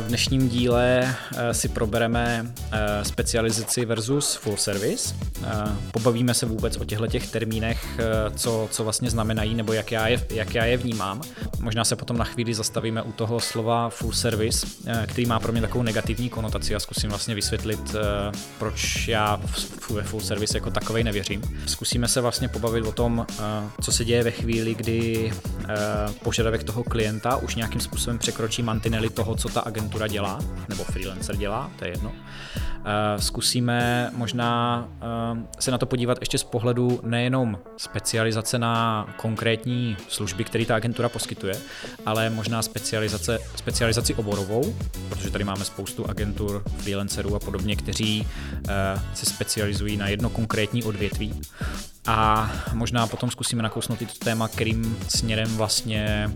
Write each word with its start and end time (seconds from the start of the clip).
v 0.00 0.04
dnešním 0.08 0.48
díle 0.48 1.14
si 1.52 1.68
probereme 1.68 2.52
specializaci 3.02 3.84
versus 3.84 4.34
full 4.34 4.56
service. 4.56 5.14
Pobavíme 5.92 6.34
se 6.34 6.46
vůbec 6.46 6.76
o 6.76 6.84
těchto 6.84 7.06
těch 7.06 7.30
termínech, 7.30 8.00
co, 8.36 8.68
co 8.70 8.84
vlastně 8.84 9.10
znamenají, 9.10 9.54
nebo 9.54 9.72
jak 9.72 9.92
já, 9.92 10.08
je, 10.08 10.26
jak 10.30 10.54
já 10.54 10.64
je 10.64 10.76
vnímám. 10.76 11.20
Možná 11.60 11.84
se 11.84 11.96
potom 11.96 12.18
na 12.18 12.24
chvíli 12.24 12.54
zastavíme 12.54 13.02
u 13.02 13.12
toho 13.12 13.40
slova 13.40 13.88
full 13.88 14.12
service, 14.12 14.66
který 15.06 15.26
má 15.26 15.40
pro 15.40 15.52
mě 15.52 15.60
takovou 15.60 15.82
negativní 15.82 16.28
konotaci 16.28 16.74
a 16.74 16.80
zkusím 16.80 17.10
vlastně 17.10 17.34
vysvětlit, 17.34 17.96
proč 18.58 19.08
já 19.08 19.40
ve 19.90 20.02
full 20.02 20.20
service 20.20 20.56
jako 20.56 20.70
takovej 20.70 21.04
nevěřím. 21.04 21.42
Zkusíme 21.66 22.08
se 22.08 22.20
vlastně 22.20 22.48
pobavit 22.48 22.86
o 22.86 22.92
tom, 22.92 23.26
co 23.82 23.92
se 23.92 24.04
děje 24.04 24.22
ve 24.24 24.30
chvíli, 24.30 24.74
kdy 24.74 25.32
požadavek 26.22 26.64
toho 26.64 26.84
klienta 26.84 27.36
už 27.36 27.54
nějakým 27.54 27.80
způsobem 27.80 28.18
překročí 28.18 28.62
mantinely 28.62 29.10
toho, 29.10 29.34
co 29.34 29.48
ta 29.54 29.60
agentura 29.60 30.06
dělá, 30.06 30.38
nebo 30.68 30.84
freelancer 30.84 31.36
dělá, 31.36 31.70
to 31.78 31.84
je 31.84 31.90
jedno. 31.90 32.12
Eh, 32.86 33.20
zkusíme 33.20 34.10
možná 34.14 34.84
eh, 35.02 35.46
se 35.58 35.70
na 35.70 35.78
to 35.78 35.86
podívat 35.86 36.18
ještě 36.20 36.38
z 36.38 36.44
pohledu 36.44 37.00
nejenom 37.02 37.58
specializace 37.76 38.58
na 38.58 39.06
konkrétní 39.16 39.96
služby, 40.08 40.44
které 40.44 40.64
ta 40.64 40.76
agentura 40.76 41.08
poskytuje, 41.08 41.54
ale 42.06 42.30
možná 42.30 42.62
specializace, 42.62 43.38
specializaci 43.56 44.14
oborovou, 44.14 44.76
protože 45.08 45.30
tady 45.30 45.44
máme 45.44 45.64
spoustu 45.64 46.10
agentur, 46.10 46.62
freelancerů 46.78 47.34
a 47.36 47.40
podobně, 47.40 47.76
kteří 47.76 48.26
eh, 48.68 49.00
se 49.14 49.26
specializují 49.26 49.96
na 49.96 50.08
jedno 50.08 50.30
konkrétní 50.30 50.84
odvětví. 50.84 51.40
A 52.06 52.50
možná 52.72 53.06
potom 53.06 53.30
zkusíme 53.30 53.62
nakousnout 53.62 54.02
i 54.02 54.06
to 54.06 54.24
téma, 54.24 54.48
kterým 54.48 54.96
směrem 55.08 55.56
vlastně 55.56 56.30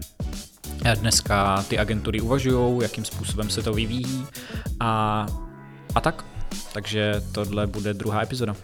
dneska 0.95 1.63
ty 1.69 1.79
agentury 1.79 2.21
uvažují, 2.21 2.83
jakým 2.83 3.05
způsobem 3.05 3.51
se 3.51 3.63
to 3.63 3.73
vyvíjí 3.73 4.27
a, 4.81 5.27
a 5.95 6.01
tak. 6.01 6.25
Takže 6.73 7.23
tohle 7.33 7.67
bude 7.67 7.95
druhá 7.95 8.23
epizoda. 8.23 8.57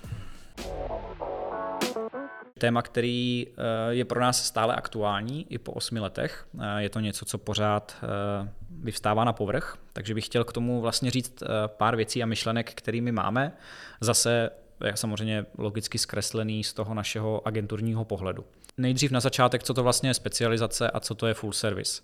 Téma, 2.58 2.82
který 2.82 3.46
eh, 3.46 3.94
je 3.94 4.04
pro 4.04 4.20
nás 4.20 4.44
stále 4.44 4.74
aktuální 4.74 5.46
i 5.52 5.58
po 5.58 5.72
osmi 5.72 6.00
letech. 6.00 6.46
Eh, 6.60 6.82
je 6.82 6.88
to 6.88 7.00
něco, 7.00 7.24
co 7.24 7.38
pořád 7.38 7.96
eh, 8.02 8.48
vyvstává 8.70 9.24
na 9.24 9.32
povrch, 9.32 9.76
takže 9.92 10.14
bych 10.14 10.26
chtěl 10.26 10.44
k 10.44 10.52
tomu 10.52 10.80
vlastně 10.80 11.10
říct 11.10 11.42
pár 11.66 11.96
věcí 11.96 12.22
a 12.22 12.26
myšlenek, 12.26 12.74
kterými 12.74 13.12
máme. 13.12 13.52
Zase 14.00 14.50
samozřejmě 14.94 15.46
logicky 15.58 15.98
zkreslený 15.98 16.64
z 16.64 16.72
toho 16.72 16.94
našeho 16.94 17.46
agenturního 17.46 18.04
pohledu. 18.04 18.44
Nejdřív 18.76 19.10
na 19.10 19.20
začátek, 19.20 19.62
co 19.62 19.74
to 19.74 19.82
vlastně 19.82 20.10
je 20.10 20.14
specializace 20.14 20.90
a 20.90 21.00
co 21.00 21.14
to 21.14 21.26
je 21.26 21.34
full 21.34 21.52
service. 21.52 22.02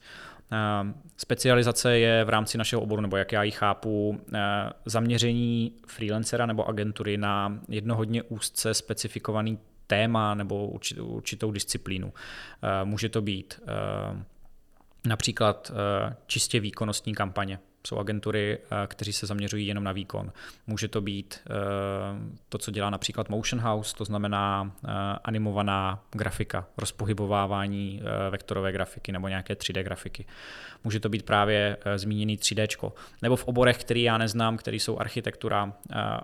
Ehm, 0.51 0.95
specializace 1.17 1.99
je 1.99 2.25
v 2.25 2.29
rámci 2.29 2.59
našeho 2.59 2.83
oboru, 2.83 3.03
nebo 3.03 3.17
jak 3.17 3.33
já 3.33 3.43
ji 3.43 3.51
chápu, 3.51 4.21
eh, 4.35 4.39
zaměření 4.85 5.73
freelancera 5.87 6.47
nebo 6.47 6.69
agentury 6.69 7.17
na 7.17 7.61
jedno 7.69 7.97
hodně 7.97 8.23
úzce 8.23 8.75
specifikovaný 8.75 9.59
téma 9.87 10.35
nebo 10.35 10.69
určitou 11.01 11.51
disciplínu. 11.51 12.13
Eh, 12.63 12.85
může 12.85 13.09
to 13.09 13.23
být 13.23 13.61
eh, 13.63 14.25
například 15.07 15.73
čistě 16.27 16.61
výkonnostní 16.61 17.15
kampaně, 17.15 17.59
jsou 17.87 17.99
agentury, 17.99 18.59
eh, 18.59 18.87
kteří 18.87 19.13
se 19.13 19.27
zaměřují 19.27 19.67
jenom 19.67 19.85
na 19.85 19.93
výkon. 19.93 20.33
Může 20.67 20.89
to 20.89 21.01
být 21.01 21.41
eh, 21.47 21.51
to, 22.49 22.59
co 22.59 22.71
dělá 22.71 22.91
například 22.91 23.29
Motion 23.29 23.63
House, 23.63 23.97
to 23.97 24.05
znamená 24.05 24.73
eh, 24.85 24.89
animovaná 25.25 26.05
grafika, 26.13 26.67
rozpohybovávání 26.79 28.03
vektorové 28.31 28.73
grafiky 28.73 29.13
nebo 29.13 29.29
nějaké 29.29 29.55
3D 29.55 29.83
grafiky. 29.83 30.25
Může 30.85 31.01
to 31.01 31.09
být 31.09 31.23
právě 31.23 31.77
zmíněný 31.97 32.39
3D. 32.39 32.93
Nebo 33.23 33.37
v 33.37 33.45
oborech, 33.45 33.79
který 33.79 34.03
já 34.03 34.19
neznám, 34.19 34.57
který 34.57 34.81
jsou 34.81 34.99
architektura, 34.99 35.73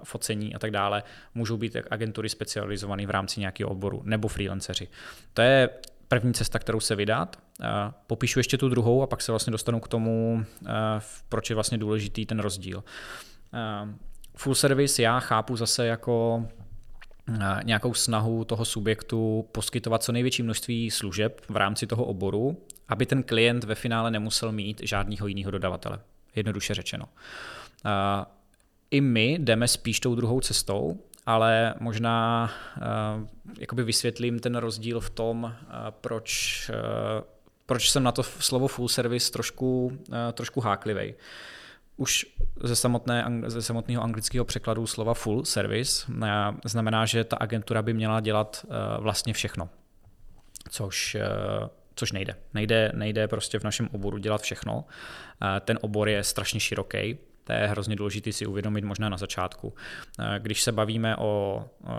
focení 0.05 0.55
a 0.55 0.59
tak 0.59 0.71
dále, 0.71 1.03
můžou 1.35 1.57
být 1.57 1.77
agentury 1.91 2.29
specializované 2.29 3.07
v 3.07 3.11
rámci 3.11 3.41
nějakého 3.41 3.71
oboru 3.71 4.03
nebo 4.05 4.29
freelanceři. 4.29 4.89
To 5.35 5.43
je 5.43 5.69
první 6.09 6.35
cesta, 6.35 6.59
kterou 6.59 6.81
se 6.81 6.97
vydat. 6.97 7.37
Popíšu 8.07 8.39
ještě 8.39 8.59
tu 8.59 8.69
druhou 8.69 9.03
a 9.03 9.07
pak 9.07 9.23
se 9.23 9.33
vlastně 9.33 9.51
dostanu 9.51 9.81
k 9.81 9.89
tomu, 9.89 10.45
proč 11.29 11.51
je 11.51 11.55
vlastně 11.55 11.79
důležitý 11.79 12.27
ten 12.27 12.39
rozdíl. 12.39 12.85
Full 14.37 14.55
service 14.55 15.03
já 15.03 15.21
chápu 15.21 15.57
zase 15.57 15.87
jako 15.87 16.47
nějakou 17.63 17.95
snahu 17.95 18.45
toho 18.45 18.65
subjektu 18.65 19.49
poskytovat 19.53 20.03
co 20.03 20.13
největší 20.13 20.43
množství 20.43 20.91
služeb 20.91 21.41
v 21.49 21.57
rámci 21.57 21.87
toho 21.87 22.05
oboru, 22.05 22.57
aby 22.89 23.07
ten 23.07 23.23
klient 23.23 23.65
ve 23.65 23.75
finále 23.75 24.11
nemusel 24.11 24.53
mít 24.53 24.81
žádného 24.85 25.27
jiného 25.27 25.51
dodavatele. 25.51 26.01
Jednoduše 26.35 26.75
řečeno. 26.75 27.05
I 28.91 29.01
my 29.01 29.33
jdeme 29.33 29.69
spíš 29.69 30.01
tou 30.01 30.15
druhou 30.15 30.41
cestou, 30.41 30.97
ale 31.27 31.75
možná 31.81 32.51
jakoby 33.59 33.85
vysvětlím 33.85 34.39
ten 34.39 34.57
rozdíl 34.57 35.01
v 35.01 35.11
tom, 35.11 35.55
proč, 35.91 36.71
proč 37.67 37.91
jsem 37.91 38.03
na 38.03 38.13
to 38.13 38.23
slovo 38.23 38.69
full 38.69 38.89
service 38.89 39.33
trošku, 39.33 39.87
uh, 39.87 40.17
trošku 40.33 40.61
háklivý. 40.61 41.15
Už 41.97 42.27
ze, 42.63 42.77
samotné, 42.77 43.25
ze 43.47 43.63
samotného 43.63 44.03
anglického 44.03 44.45
překladu 44.45 44.87
slova 44.87 45.15
full 45.15 45.45
service 45.45 46.07
uh, 46.09 46.25
znamená, 46.65 47.07
že 47.07 47.25
ta 47.25 47.37
agentura 47.37 47.83
by 47.83 47.95
měla 47.95 48.21
dělat 48.21 48.67
uh, 48.69 49.03
vlastně 49.03 49.33
všechno, 49.33 49.69
což 50.71 51.17
což 51.99 52.13
nejde. 52.13 52.37
nejde. 52.55 52.93
Nejde 52.95 53.29
prostě 53.29 53.59
v 53.59 53.65
našem 53.65 53.89
oboru 53.93 54.19
dělat 54.19 54.43
všechno. 54.43 54.85
Ten 55.61 55.79
obor 55.83 56.09
je 56.09 56.25
strašně 56.25 56.61
široký, 56.61 57.19
to 57.47 57.53
je 57.53 57.67
hrozně 57.67 57.97
důležité 57.97 58.33
si 58.33 58.47
uvědomit 58.47 58.85
možná 58.85 59.09
na 59.09 59.17
začátku. 59.17 59.75
Eh, 60.19 60.39
když 60.39 60.63
se 60.63 60.73
bavíme 60.73 61.17
o, 61.17 61.65
eh, 61.85 61.91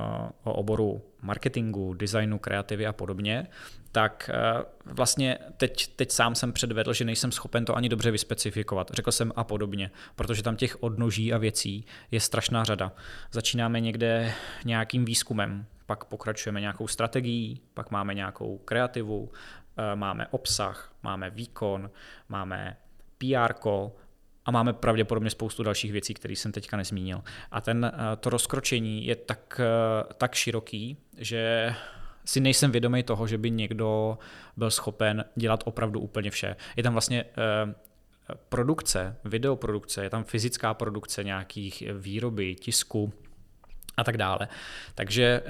o 0.43 0.53
oboru 0.53 1.01
marketingu, 1.21 1.93
designu, 1.93 2.39
kreativy 2.39 2.87
a 2.87 2.93
podobně, 2.93 3.47
tak 3.91 4.29
eh, 4.33 4.63
vlastně 4.85 5.37
teď, 5.57 5.87
teď 5.95 6.11
sám 6.11 6.35
jsem 6.35 6.53
předvedl, 6.53 6.93
že 6.93 7.05
nejsem 7.05 7.31
schopen 7.31 7.65
to 7.65 7.75
ani 7.75 7.89
dobře 7.89 8.11
vyspecifikovat. 8.11 8.91
Řekl 8.93 9.11
jsem 9.11 9.31
a 9.35 9.43
podobně, 9.43 9.91
protože 10.15 10.43
tam 10.43 10.55
těch 10.55 10.83
odnoží 10.83 11.33
a 11.33 11.37
věcí 11.37 11.85
je 12.11 12.19
strašná 12.19 12.63
řada. 12.63 12.91
Začínáme 13.31 13.79
někde 13.79 14.33
nějakým 14.65 15.05
výzkumem, 15.05 15.65
pak 15.85 16.05
pokračujeme 16.05 16.61
nějakou 16.61 16.87
strategií, 16.87 17.61
pak 17.73 17.91
máme 17.91 18.13
nějakou 18.13 18.57
kreativu, 18.57 19.31
máme 19.95 20.27
obsah, 20.27 20.93
máme 21.03 21.29
výkon, 21.29 21.91
máme 22.29 22.77
PR, 23.17 23.53
a 24.47 24.51
máme 24.51 24.73
pravděpodobně 24.73 25.29
spoustu 25.29 25.63
dalších 25.63 25.91
věcí, 25.91 26.13
které 26.13 26.33
jsem 26.33 26.51
teďka 26.51 26.77
nezmínil. 26.77 27.23
A 27.51 27.61
ten, 27.61 27.91
eh, 27.93 28.15
to 28.15 28.29
rozkročení 28.29 29.05
je 29.05 29.15
tak, 29.15 29.61
eh, 29.63 30.13
tak 30.17 30.35
široký, 30.35 30.97
že 31.17 31.73
si 32.25 32.39
nejsem 32.39 32.71
vědomý 32.71 33.03
toho, 33.03 33.27
že 33.27 33.37
by 33.37 33.51
někdo 33.51 34.17
byl 34.57 34.71
schopen 34.71 35.25
dělat 35.35 35.63
opravdu 35.65 35.99
úplně 35.99 36.31
vše. 36.31 36.55
Je 36.75 36.83
tam 36.83 36.93
vlastně 36.93 37.23
eh, 37.23 37.73
produkce, 38.49 39.15
videoprodukce, 39.23 40.03
je 40.03 40.09
tam 40.09 40.23
fyzická 40.23 40.73
produkce 40.73 41.23
nějakých 41.23 41.83
výroby, 41.93 42.55
tisku 42.55 43.13
a 43.97 44.03
tak 44.03 44.17
dále. 44.17 44.47
Takže 44.95 45.43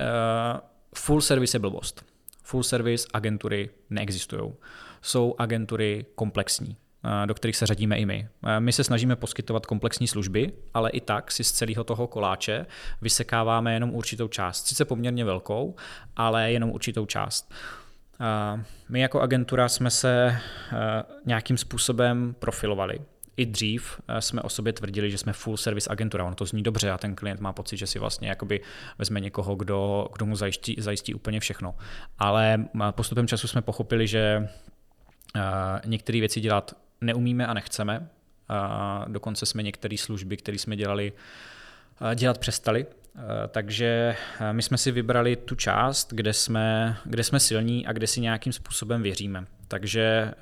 full 0.95 1.21
service 1.21 1.55
je 1.55 1.59
blbost. 1.59 2.05
Full 2.43 2.63
service 2.63 3.07
agentury 3.13 3.69
neexistují. 3.89 4.53
Jsou 5.01 5.35
agentury 5.37 6.05
komplexní 6.15 6.77
do 7.25 7.33
kterých 7.33 7.55
se 7.55 7.65
řadíme 7.65 7.97
i 7.97 8.05
my. 8.05 8.27
My 8.59 8.73
se 8.73 8.83
snažíme 8.83 9.15
poskytovat 9.15 9.65
komplexní 9.65 10.07
služby, 10.07 10.51
ale 10.73 10.89
i 10.89 11.01
tak 11.01 11.31
si 11.31 11.43
z 11.43 11.51
celého 11.51 11.83
toho 11.83 12.07
koláče 12.07 12.65
vysekáváme 13.01 13.73
jenom 13.73 13.95
určitou 13.95 14.27
část. 14.27 14.67
Sice 14.67 14.85
poměrně 14.85 15.25
velkou, 15.25 15.75
ale 16.15 16.51
jenom 16.51 16.69
určitou 16.69 17.05
část. 17.05 17.53
My 18.89 18.99
jako 18.99 19.21
agentura 19.21 19.69
jsme 19.69 19.89
se 19.89 20.37
nějakým 21.25 21.57
způsobem 21.57 22.35
profilovali. 22.39 22.99
I 23.37 23.45
dřív 23.45 24.01
jsme 24.19 24.41
o 24.41 24.49
sobě 24.49 24.73
tvrdili, 24.73 25.11
že 25.11 25.17
jsme 25.17 25.33
full 25.33 25.57
service 25.57 25.89
agentura. 25.91 26.25
Ono 26.25 26.35
to 26.35 26.45
zní 26.45 26.63
dobře 26.63 26.91
a 26.91 26.97
ten 26.97 27.15
klient 27.15 27.39
má 27.39 27.53
pocit, 27.53 27.77
že 27.77 27.87
si 27.87 27.99
vlastně 27.99 28.29
jakoby 28.29 28.61
vezme 28.97 29.19
někoho, 29.19 29.55
kdo, 29.55 30.07
kdo 30.13 30.25
mu 30.25 30.35
zajistí, 30.35 30.75
zajistí 30.79 31.13
úplně 31.13 31.39
všechno. 31.39 31.75
Ale 32.19 32.65
postupem 32.91 33.27
času 33.27 33.47
jsme 33.47 33.61
pochopili, 33.61 34.07
že 34.07 34.47
některé 35.85 36.19
věci 36.19 36.41
dělat 36.41 36.73
neumíme 37.01 37.47
a 37.47 37.53
nechceme. 37.53 38.09
A 38.49 39.05
dokonce 39.07 39.45
jsme 39.45 39.63
některé 39.63 39.97
služby, 39.97 40.37
které 40.37 40.59
jsme 40.59 40.75
dělali, 40.75 41.13
dělat 42.15 42.37
přestali. 42.37 42.85
Takže 43.47 44.15
my 44.51 44.61
jsme 44.61 44.77
si 44.77 44.91
vybrali 44.91 45.35
tu 45.35 45.55
část, 45.55 46.13
kde 46.13 46.33
jsme, 46.33 46.97
kde 47.05 47.23
jsme 47.23 47.39
silní 47.39 47.87
a 47.87 47.91
kde 47.91 48.07
si 48.07 48.21
nějakým 48.21 48.53
způsobem 48.53 49.03
věříme. 49.03 49.45
Takže 49.67 50.33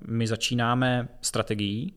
my 0.00 0.26
začínáme 0.26 1.08
strategií, 1.22 1.94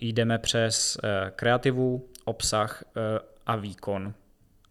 jdeme 0.00 0.38
přes 0.38 0.98
kreativu, 1.36 2.08
obsah 2.24 2.84
a 3.46 3.56
výkon. 3.56 4.14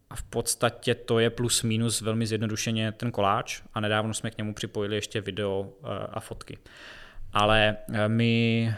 A 0.10 0.16
v 0.16 0.24
podstatě 0.24 0.96
to 0.96 1.20
je 1.20 1.30
plus 1.30 1.64
minus 1.64 2.02
velmi 2.02 2.28
zjednodušeně 2.28 2.92
ten 2.92 3.12
koláč 3.12 3.62
a 3.74 3.80
nedávno 3.80 4.14
jsme 4.14 4.32
k 4.32 4.38
němu 4.38 4.54
připojili 4.54 4.96
ještě 4.96 5.22
video 5.22 5.70
a 6.10 6.20
fotky. 6.20 6.58
Ale 7.34 7.78
my 8.08 8.74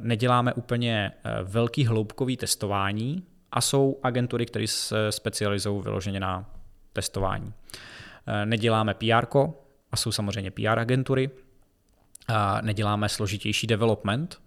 neděláme 0.00 0.52
úplně 0.52 1.12
velký 1.42 1.86
hloubkový 1.86 2.36
testování 2.36 3.22
a 3.52 3.60
jsou 3.60 4.00
agentury, 4.02 4.46
které 4.46 4.66
se 4.66 5.12
specializují 5.12 5.82
vyloženě 5.82 6.20
na 6.20 6.50
testování. 6.92 7.52
Neděláme 8.44 8.94
PR, 8.94 9.26
a 9.92 9.96
jsou 9.96 10.12
samozřejmě 10.12 10.50
PR 10.50 10.78
agentury, 10.78 11.30
neděláme 12.60 13.08
složitější 13.08 13.66
development, 13.66 14.40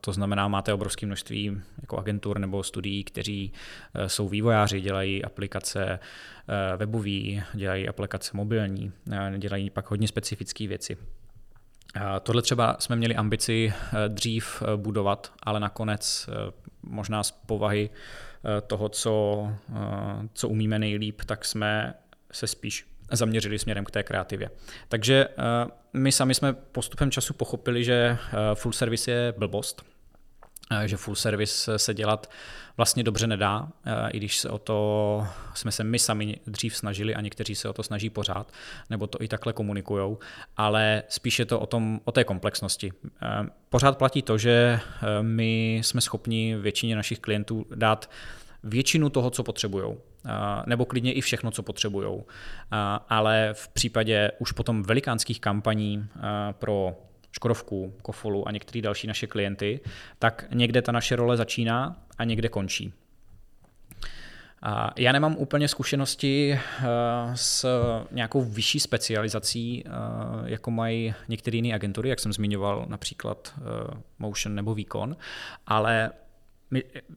to 0.00 0.12
znamená, 0.12 0.48
máte 0.48 0.72
obrovské 0.72 1.06
množství 1.06 1.60
jako 1.80 1.98
agentur 1.98 2.38
nebo 2.38 2.62
studií, 2.62 3.04
kteří 3.04 3.52
jsou 4.06 4.28
vývojáři, 4.28 4.80
dělají 4.80 5.24
aplikace 5.24 5.98
webové, 6.76 7.42
dělají 7.54 7.88
aplikace 7.88 8.30
mobilní, 8.34 8.92
dělají 9.38 9.70
pak 9.70 9.90
hodně 9.90 10.08
specifické 10.08 10.66
věci. 10.66 10.96
Tohle 12.22 12.42
třeba 12.42 12.76
jsme 12.78 12.96
měli 12.96 13.16
ambici 13.16 13.72
dřív 14.08 14.62
budovat, 14.76 15.32
ale 15.42 15.60
nakonec 15.60 16.28
možná 16.82 17.22
z 17.22 17.30
povahy 17.30 17.90
toho, 18.66 18.88
co, 18.88 19.48
co 20.34 20.48
umíme 20.48 20.78
nejlíp, 20.78 21.20
tak 21.26 21.44
jsme 21.44 21.94
se 22.32 22.46
spíš 22.46 22.90
zaměřili 23.12 23.58
směrem 23.58 23.84
k 23.84 23.90
té 23.90 24.02
kreativě. 24.02 24.50
Takže 24.88 25.28
eh, 25.28 25.34
my 25.92 26.12
sami 26.12 26.34
jsme 26.34 26.52
postupem 26.52 27.10
času 27.10 27.34
pochopili, 27.34 27.84
že 27.84 27.94
eh, 27.94 28.36
full 28.54 28.72
service 28.72 29.10
je 29.10 29.34
blbost, 29.38 29.82
eh, 29.82 29.89
že 30.86 30.96
full 30.96 31.14
service 31.14 31.78
se 31.78 31.94
dělat 31.94 32.30
vlastně 32.76 33.02
dobře 33.02 33.26
nedá, 33.26 33.68
i 34.12 34.16
když 34.16 34.38
se 34.38 34.50
o 34.50 34.58
to 34.58 35.26
jsme 35.54 35.72
se 35.72 35.84
my 35.84 35.98
sami 35.98 36.36
dřív 36.46 36.76
snažili 36.76 37.14
a 37.14 37.20
někteří 37.20 37.54
se 37.54 37.68
o 37.68 37.72
to 37.72 37.82
snaží 37.82 38.10
pořád, 38.10 38.52
nebo 38.90 39.06
to 39.06 39.22
i 39.22 39.28
takhle 39.28 39.52
komunikují, 39.52 40.16
ale 40.56 41.02
spíše 41.08 41.44
to 41.44 41.60
o, 41.60 41.66
tom, 41.66 42.00
o 42.04 42.12
té 42.12 42.24
komplexnosti. 42.24 42.92
Pořád 43.68 43.98
platí 43.98 44.22
to, 44.22 44.38
že 44.38 44.80
my 45.22 45.74
jsme 45.74 46.00
schopni 46.00 46.56
většině 46.56 46.96
našich 46.96 47.18
klientů 47.18 47.66
dát 47.74 48.10
většinu 48.62 49.10
toho, 49.10 49.30
co 49.30 49.42
potřebují 49.42 49.96
nebo 50.66 50.84
klidně 50.84 51.12
i 51.12 51.20
všechno, 51.20 51.50
co 51.50 51.62
potřebují. 51.62 52.22
Ale 53.08 53.50
v 53.52 53.68
případě 53.68 54.32
už 54.38 54.52
potom 54.52 54.82
velikánských 54.82 55.40
kampaní 55.40 56.06
pro 56.52 56.96
Škodovku, 57.32 57.94
Kofolu 58.02 58.48
a 58.48 58.50
některé 58.50 58.82
další 58.82 59.06
naše 59.06 59.26
klienty, 59.26 59.80
tak 60.18 60.44
někde 60.54 60.82
ta 60.82 60.92
naše 60.92 61.16
role 61.16 61.36
začíná 61.36 61.96
a 62.18 62.24
někde 62.24 62.48
končí. 62.48 62.92
Já 64.96 65.12
nemám 65.12 65.36
úplně 65.36 65.68
zkušenosti 65.68 66.60
s 67.34 67.66
nějakou 68.10 68.42
vyšší 68.42 68.80
specializací, 68.80 69.84
jako 70.44 70.70
mají 70.70 71.14
některé 71.28 71.56
jiné 71.56 71.74
agentury, 71.74 72.08
jak 72.08 72.20
jsem 72.20 72.32
zmiňoval, 72.32 72.86
například 72.88 73.54
Motion 74.18 74.54
nebo 74.54 74.74
Výkon, 74.74 75.16
ale 75.66 76.10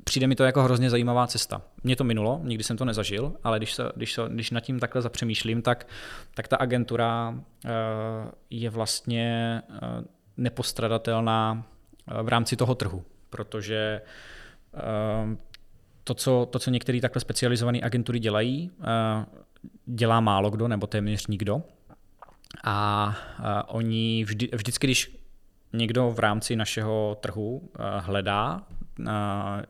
přijde 0.03 0.27
mi 0.27 0.35
to 0.35 0.43
jako 0.43 0.63
hrozně 0.63 0.89
zajímavá 0.89 1.27
cesta. 1.27 1.61
Mě 1.83 1.95
to 1.95 2.03
minulo, 2.03 2.41
nikdy 2.43 2.63
jsem 2.63 2.77
to 2.77 2.85
nezažil, 2.85 3.33
ale 3.43 3.59
když, 3.59 3.73
se, 3.73 3.83
když, 3.95 4.13
se, 4.13 4.21
když 4.29 4.51
nad 4.51 4.59
tím 4.59 4.79
takhle 4.79 5.01
zapřemýšlím, 5.01 5.61
tak, 5.61 5.87
tak 6.33 6.47
ta 6.47 6.57
agentura 6.57 7.29
uh, 7.29 7.71
je 8.49 8.69
vlastně 8.69 9.61
uh, 9.69 9.77
nepostradatelná 10.37 11.51
uh, 12.11 12.21
v 12.21 12.27
rámci 12.27 12.55
toho 12.55 12.75
trhu, 12.75 13.03
protože 13.29 14.01
uh, 14.73 15.35
to, 16.03 16.13
co, 16.13 16.47
to, 16.51 16.59
co 16.59 16.69
některé 16.69 17.01
takhle 17.01 17.19
specializované 17.19 17.79
agentury 17.83 18.19
dělají, 18.19 18.71
dělá 19.85 20.19
málo 20.19 20.49
kdo 20.49 20.67
nebo 20.67 20.87
téměř 20.87 21.27
nikdo. 21.27 21.63
A 22.63 23.15
oni 23.67 24.23
vždy, 24.23 24.49
vždycky, 24.53 24.87
když 24.87 25.17
někdo 25.73 26.11
v 26.11 26.19
rámci 26.19 26.55
našeho 26.55 27.17
trhu 27.21 27.69
hledá 27.99 28.61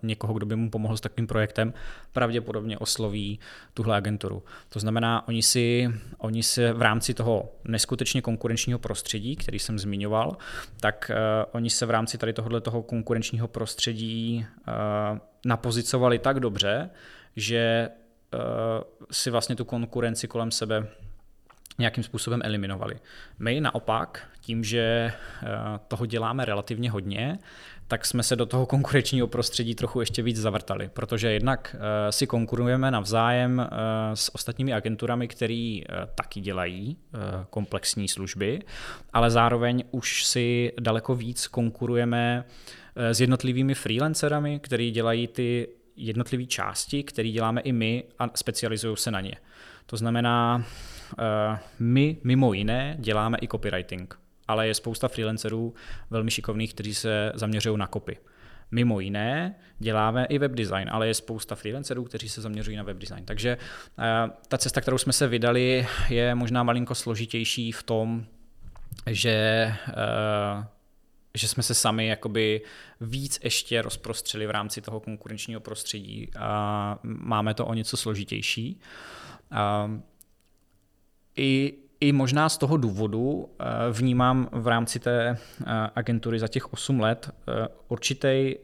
někoho, 0.04 0.34
kdo 0.34 0.46
by 0.46 0.56
mu 0.56 0.70
pomohl 0.70 0.98
s 0.98 1.02
takovým 1.02 1.28
projektem, 1.28 1.74
pravděpodobně 2.12 2.78
osloví 2.78 3.40
tuhle 3.74 3.96
agenturu. 3.96 4.44
To 4.70 4.80
znamená, 4.80 5.28
oni 5.28 5.44
si, 5.44 5.94
oni 6.18 6.44
se 6.44 6.74
v 6.74 6.82
rámci 6.82 7.14
toho 7.14 7.52
neskutečně 7.64 8.22
konkurenčního 8.22 8.80
prostředí, 8.80 9.36
který 9.36 9.60
jsem 9.60 9.80
zmiňoval, 9.80 10.38
tak 10.80 11.12
uh, 11.12 11.16
oni 11.52 11.70
se 11.70 11.86
v 11.86 11.90
rámci 11.90 12.18
tady 12.18 12.34
tohohle 12.34 12.62
toho 12.62 12.84
konkurenčního 12.84 13.48
prostředí 13.48 14.46
uh, 14.68 14.74
napozicovali 15.46 16.20
tak 16.20 16.40
dobře, 16.40 16.90
že 17.36 17.90
uh, 18.34 18.40
si 19.12 19.30
vlastně 19.30 19.56
tu 19.56 19.66
konkurenci 19.66 20.28
kolem 20.28 20.52
sebe 20.52 20.88
nějakým 21.80 22.04
způsobem 22.04 22.42
eliminovali. 22.44 23.00
My 23.40 23.62
naopak, 23.62 24.28
tím, 24.42 24.64
že 24.64 25.14
toho 25.88 26.06
děláme 26.06 26.46
relativně 26.46 26.92
hodně, 26.92 27.40
tak 27.88 28.06
jsme 28.06 28.24
se 28.24 28.36
do 28.36 28.46
toho 28.46 28.66
konkurenčního 28.66 29.28
prostředí 29.28 29.76
trochu 29.76 30.00
ještě 30.00 30.22
víc 30.22 30.38
zavrtali, 30.38 30.90
protože 30.94 31.32
jednak 31.32 31.76
eh, 31.80 32.12
si 32.12 32.28
konkurujeme 32.28 32.92
navzájem 32.92 33.60
eh, 33.60 33.68
s 34.14 34.36
ostatními 34.36 34.74
agenturami, 34.74 35.28
které 35.28 35.80
eh, 35.82 36.08
taky 36.16 36.42
dělají 36.42 36.98
komplexní 37.50 38.08
služby, 38.08 38.62
ale 39.14 39.32
zároveň 39.32 39.84
už 39.92 40.26
si 40.26 40.72
daleko 40.80 41.16
víc 41.16 41.48
konkurujeme 41.48 42.46
s 42.96 43.22
jednotlivými 43.22 43.74
freelancerami, 43.74 44.60
který 44.60 44.92
dělají 44.92 45.28
ty 45.28 45.68
jednotlivé 45.96 46.46
části, 46.46 47.04
které 47.04 47.30
děláme 47.30 47.62
i 47.62 47.72
my 47.72 48.04
a 48.20 48.30
specializují 48.36 48.98
se 48.98 49.12
na 49.12 49.22
ně. 49.22 49.36
To 49.86 49.98
znamená, 49.98 50.66
my 51.80 52.18
mimo 52.24 52.54
jiné 52.54 52.96
děláme 53.00 53.38
i 53.42 53.48
copywriting 53.48 54.23
ale 54.48 54.68
je 54.68 54.74
spousta 54.74 55.08
freelancerů 55.08 55.74
velmi 56.10 56.32
šikovných, 56.32 56.74
kteří 56.74 56.94
se 56.94 57.32
zaměřují 57.36 57.78
na 57.78 57.88
kopy. 57.88 58.18
Mimo 58.72 59.00
jiné 59.00 59.56
děláme 59.80 60.26
i 60.26 60.38
web 60.38 60.52
design, 60.52 60.90
ale 60.92 61.08
je 61.08 61.14
spousta 61.14 61.56
freelancerů, 61.56 62.04
kteří 62.04 62.30
se 62.30 62.42
zaměřují 62.42 62.78
na 62.78 62.84
web 62.84 62.98
design. 62.98 63.26
Takže 63.26 63.58
uh, 63.58 64.04
ta 64.48 64.58
cesta, 64.58 64.82
kterou 64.82 64.98
jsme 64.98 65.14
se 65.14 65.28
vydali, 65.28 65.88
je 66.10 66.36
možná 66.36 66.64
malinko 66.64 66.96
složitější 66.96 67.72
v 67.72 67.84
tom, 67.84 68.26
že 69.08 69.68
uh, 69.88 70.64
že 71.38 71.48
jsme 71.48 71.64
se 71.64 71.74
sami 71.74 72.08
jakoby 72.08 72.62
víc 73.02 73.40
ještě 73.44 73.82
rozprostřeli 73.82 74.48
v 74.48 74.52
rámci 74.52 74.82
toho 74.82 75.00
konkurenčního 75.00 75.62
prostředí 75.62 76.30
a 76.40 77.00
máme 77.04 77.54
to 77.54 77.66
o 77.66 77.74
něco 77.74 77.98
složitější. 77.98 78.80
I 81.38 81.74
i 82.04 82.12
možná 82.12 82.50
z 82.50 82.58
toho 82.58 82.78
důvodu 82.78 83.50
eh, 83.60 83.66
vnímám 83.92 84.50
v 84.52 84.68
rámci 84.68 85.00
té 85.00 85.30
eh, 85.30 85.66
agentury 85.96 86.40
za 86.40 86.48
těch 86.48 86.74
8 86.74 87.00
let 87.00 87.30
eh, 87.30 87.68
určitý 87.88 88.56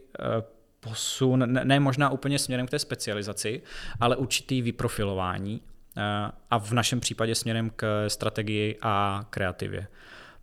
posun, 0.79 1.53
ne 1.63 1.79
možná 1.79 2.09
úplně 2.09 2.39
směrem 2.39 2.67
k 2.67 2.69
té 2.69 2.79
specializaci, 2.79 3.61
ale 3.99 4.15
určitý 4.15 4.61
vyprofilování 4.61 5.61
a 6.51 6.59
v 6.59 6.71
našem 6.71 6.99
případě 6.99 7.35
směrem 7.35 7.71
k 7.75 8.09
strategii 8.09 8.77
a 8.81 9.25
kreativě. 9.29 9.87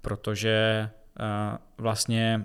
Protože 0.00 0.88
vlastně 1.78 2.44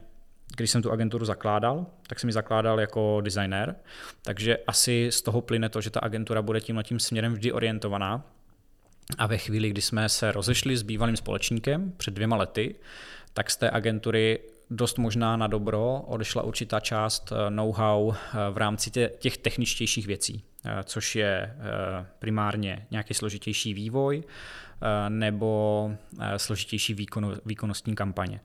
když 0.55 0.72
jsem 0.72 0.81
tu 0.81 0.91
agenturu 0.91 1.25
zakládal, 1.25 1.86
tak 2.08 2.20
jsem 2.20 2.27
ji 2.29 2.34
zakládal 2.34 2.79
jako 2.79 3.22
designer, 3.22 3.75
takže 4.22 4.58
asi 4.67 5.08
z 5.12 5.22
toho 5.22 5.41
plyne 5.41 5.70
to, 5.70 5.81
že 5.81 5.89
ta 5.89 6.00
agentura 6.00 6.41
bude 6.41 6.62
tímhle 6.62 6.84
tím 6.84 7.00
směrem 7.00 7.34
vždy 7.34 7.51
orientovaná, 7.51 8.24
a 9.18 9.27
ve 9.27 9.38
chvíli, 9.38 9.70
kdy 9.70 9.82
jsme 9.82 10.10
se 10.10 10.32
rozešli 10.32 10.77
s 10.77 10.84
bývalým 10.84 11.18
společníkem 11.18 11.94
před 11.98 12.13
dvěma 12.13 12.36
lety, 12.36 12.75
tak 13.34 13.51
z 13.51 13.58
té 13.58 13.70
agentury 13.72 14.39
dost 14.72 14.98
možná 14.98 15.38
na 15.38 15.48
dobro 15.48 16.01
odešla 16.08 16.44
určitá 16.44 16.80
část 16.80 17.32
eh, 17.32 17.50
know-how 17.50 18.12
eh, 18.12 18.38
v 18.51 18.58
rámci 18.58 18.91
těch 19.20 19.38
techničtějších 19.38 20.08
věcí, 20.08 20.44
eh, 20.65 20.84
což 20.84 21.15
je 21.15 21.56
primárně 22.20 22.88
nějaký 22.91 23.13
složitější 23.13 23.74
vývoj 23.74 24.24
nebo 25.10 25.91
složitější 26.38 26.96
výkonnostní 27.46 27.96
kampaně. 27.96 28.41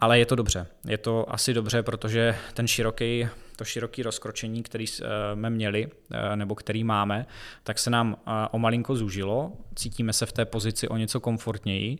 Ale 0.00 0.18
je 0.18 0.26
to 0.26 0.34
dobře. 0.34 0.66
Je 0.86 0.98
to 0.98 1.32
asi 1.34 1.54
dobře, 1.54 1.82
protože 1.82 2.36
ten 2.54 2.66
široký, 2.66 3.28
to 3.56 3.64
široké 3.64 4.02
rozkročení, 4.02 4.62
který 4.62 4.86
jsme 4.86 5.50
měli, 5.50 5.88
nebo 6.34 6.54
který 6.54 6.84
máme, 6.84 7.26
tak 7.62 7.78
se 7.78 7.90
nám 7.90 8.16
o 8.50 8.58
malinko 8.58 8.96
zúžilo. 8.96 9.52
Cítíme 9.74 10.12
se 10.12 10.26
v 10.26 10.32
té 10.32 10.44
pozici 10.44 10.88
o 10.88 10.96
něco 10.96 11.20
komfortněji 11.20 11.98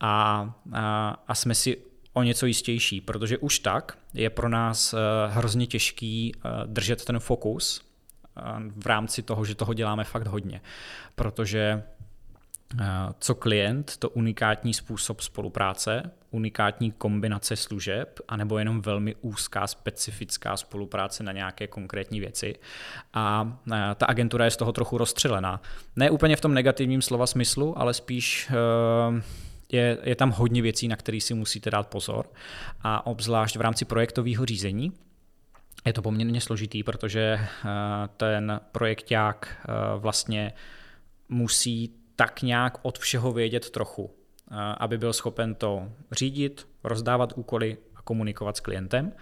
a, 0.00 0.54
a, 0.72 1.22
a 1.28 1.34
jsme 1.34 1.54
si 1.54 1.76
o 2.12 2.22
něco 2.22 2.46
jistější, 2.46 3.00
protože 3.00 3.38
už 3.38 3.58
tak 3.58 3.98
je 4.14 4.30
pro 4.30 4.48
nás 4.48 4.94
hrozně 5.28 5.66
těžký 5.66 6.32
držet 6.66 7.04
ten 7.04 7.18
fokus 7.18 7.82
v 8.76 8.86
rámci 8.86 9.22
toho, 9.22 9.44
že 9.44 9.54
toho 9.54 9.74
děláme 9.74 10.04
fakt 10.04 10.26
hodně. 10.26 10.60
Protože 11.14 11.82
co 13.18 13.34
klient, 13.34 13.96
to 13.96 14.10
unikátní 14.10 14.74
způsob 14.74 15.20
spolupráce, 15.20 16.10
unikátní 16.34 16.92
kombinace 16.92 17.56
služeb, 17.56 18.20
anebo 18.28 18.58
jenom 18.58 18.82
velmi 18.82 19.14
úzká, 19.20 19.66
specifická 19.66 20.56
spolupráce 20.56 21.22
na 21.22 21.32
nějaké 21.32 21.66
konkrétní 21.66 22.20
věci. 22.20 22.54
A 23.14 23.58
ta 23.94 24.06
agentura 24.06 24.44
je 24.44 24.50
z 24.50 24.56
toho 24.56 24.72
trochu 24.72 24.98
rozstřelená. 24.98 25.62
Ne 25.96 26.10
úplně 26.10 26.36
v 26.36 26.40
tom 26.40 26.54
negativním 26.54 27.02
slova 27.02 27.26
smyslu, 27.26 27.78
ale 27.78 27.94
spíš 27.94 28.50
je, 29.72 29.98
je 30.02 30.16
tam 30.16 30.30
hodně 30.30 30.62
věcí, 30.62 30.88
na 30.88 30.96
které 30.96 31.20
si 31.20 31.34
musíte 31.34 31.70
dát 31.70 31.88
pozor 31.88 32.26
a 32.80 33.06
obzvlášť 33.06 33.56
v 33.56 33.60
rámci 33.60 33.84
projektového 33.84 34.44
řízení, 34.44 34.92
je 35.86 35.92
to 35.92 36.02
poměrně 36.02 36.40
složitý, 36.40 36.82
protože 36.82 37.40
ten 38.16 38.60
projekták 38.72 39.68
vlastně 39.98 40.52
musí 41.28 41.94
tak 42.16 42.42
nějak 42.42 42.78
od 42.82 42.98
všeho 42.98 43.32
vědět 43.32 43.70
trochu, 43.70 44.14
aby 44.78 44.98
byl 44.98 45.12
schopen 45.12 45.54
to 45.54 45.88
řídit, 46.12 46.68
rozdávat 46.84 47.32
úkoly 47.36 47.76
a 47.96 48.02
komunikovat 48.02 48.56
s 48.56 48.60
klientem. 48.60 49.12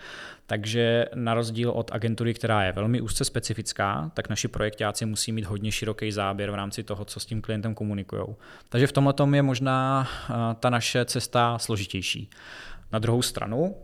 Takže 0.47 1.07
na 1.15 1.35
rozdíl 1.35 1.71
od 1.71 1.91
agentury, 1.95 2.35
která 2.35 2.65
je 2.65 2.73
velmi 2.73 3.01
úzce 3.01 3.25
specifická, 3.25 4.11
tak 4.15 4.29
naši 4.29 4.49
projektáci 4.49 5.07
musí 5.07 5.33
mít 5.33 5.45
hodně 5.45 5.73
široký 5.73 6.13
záběr 6.13 6.51
v 6.51 6.55
rámci 6.55 6.83
toho, 6.83 7.05
co 7.05 7.21
s 7.21 7.27
tím 7.27 7.43
klientem 7.43 7.75
komunikují. 7.75 8.23
Takže 8.69 8.87
v 8.87 8.93
tomhle 8.93 9.15
je 9.35 9.43
možná 9.43 10.09
ta 10.61 10.71
naše 10.71 11.05
cesta 11.05 11.59
složitější. 11.59 12.31
Na 12.93 12.99
druhou 12.99 13.23
stranu, 13.23 13.77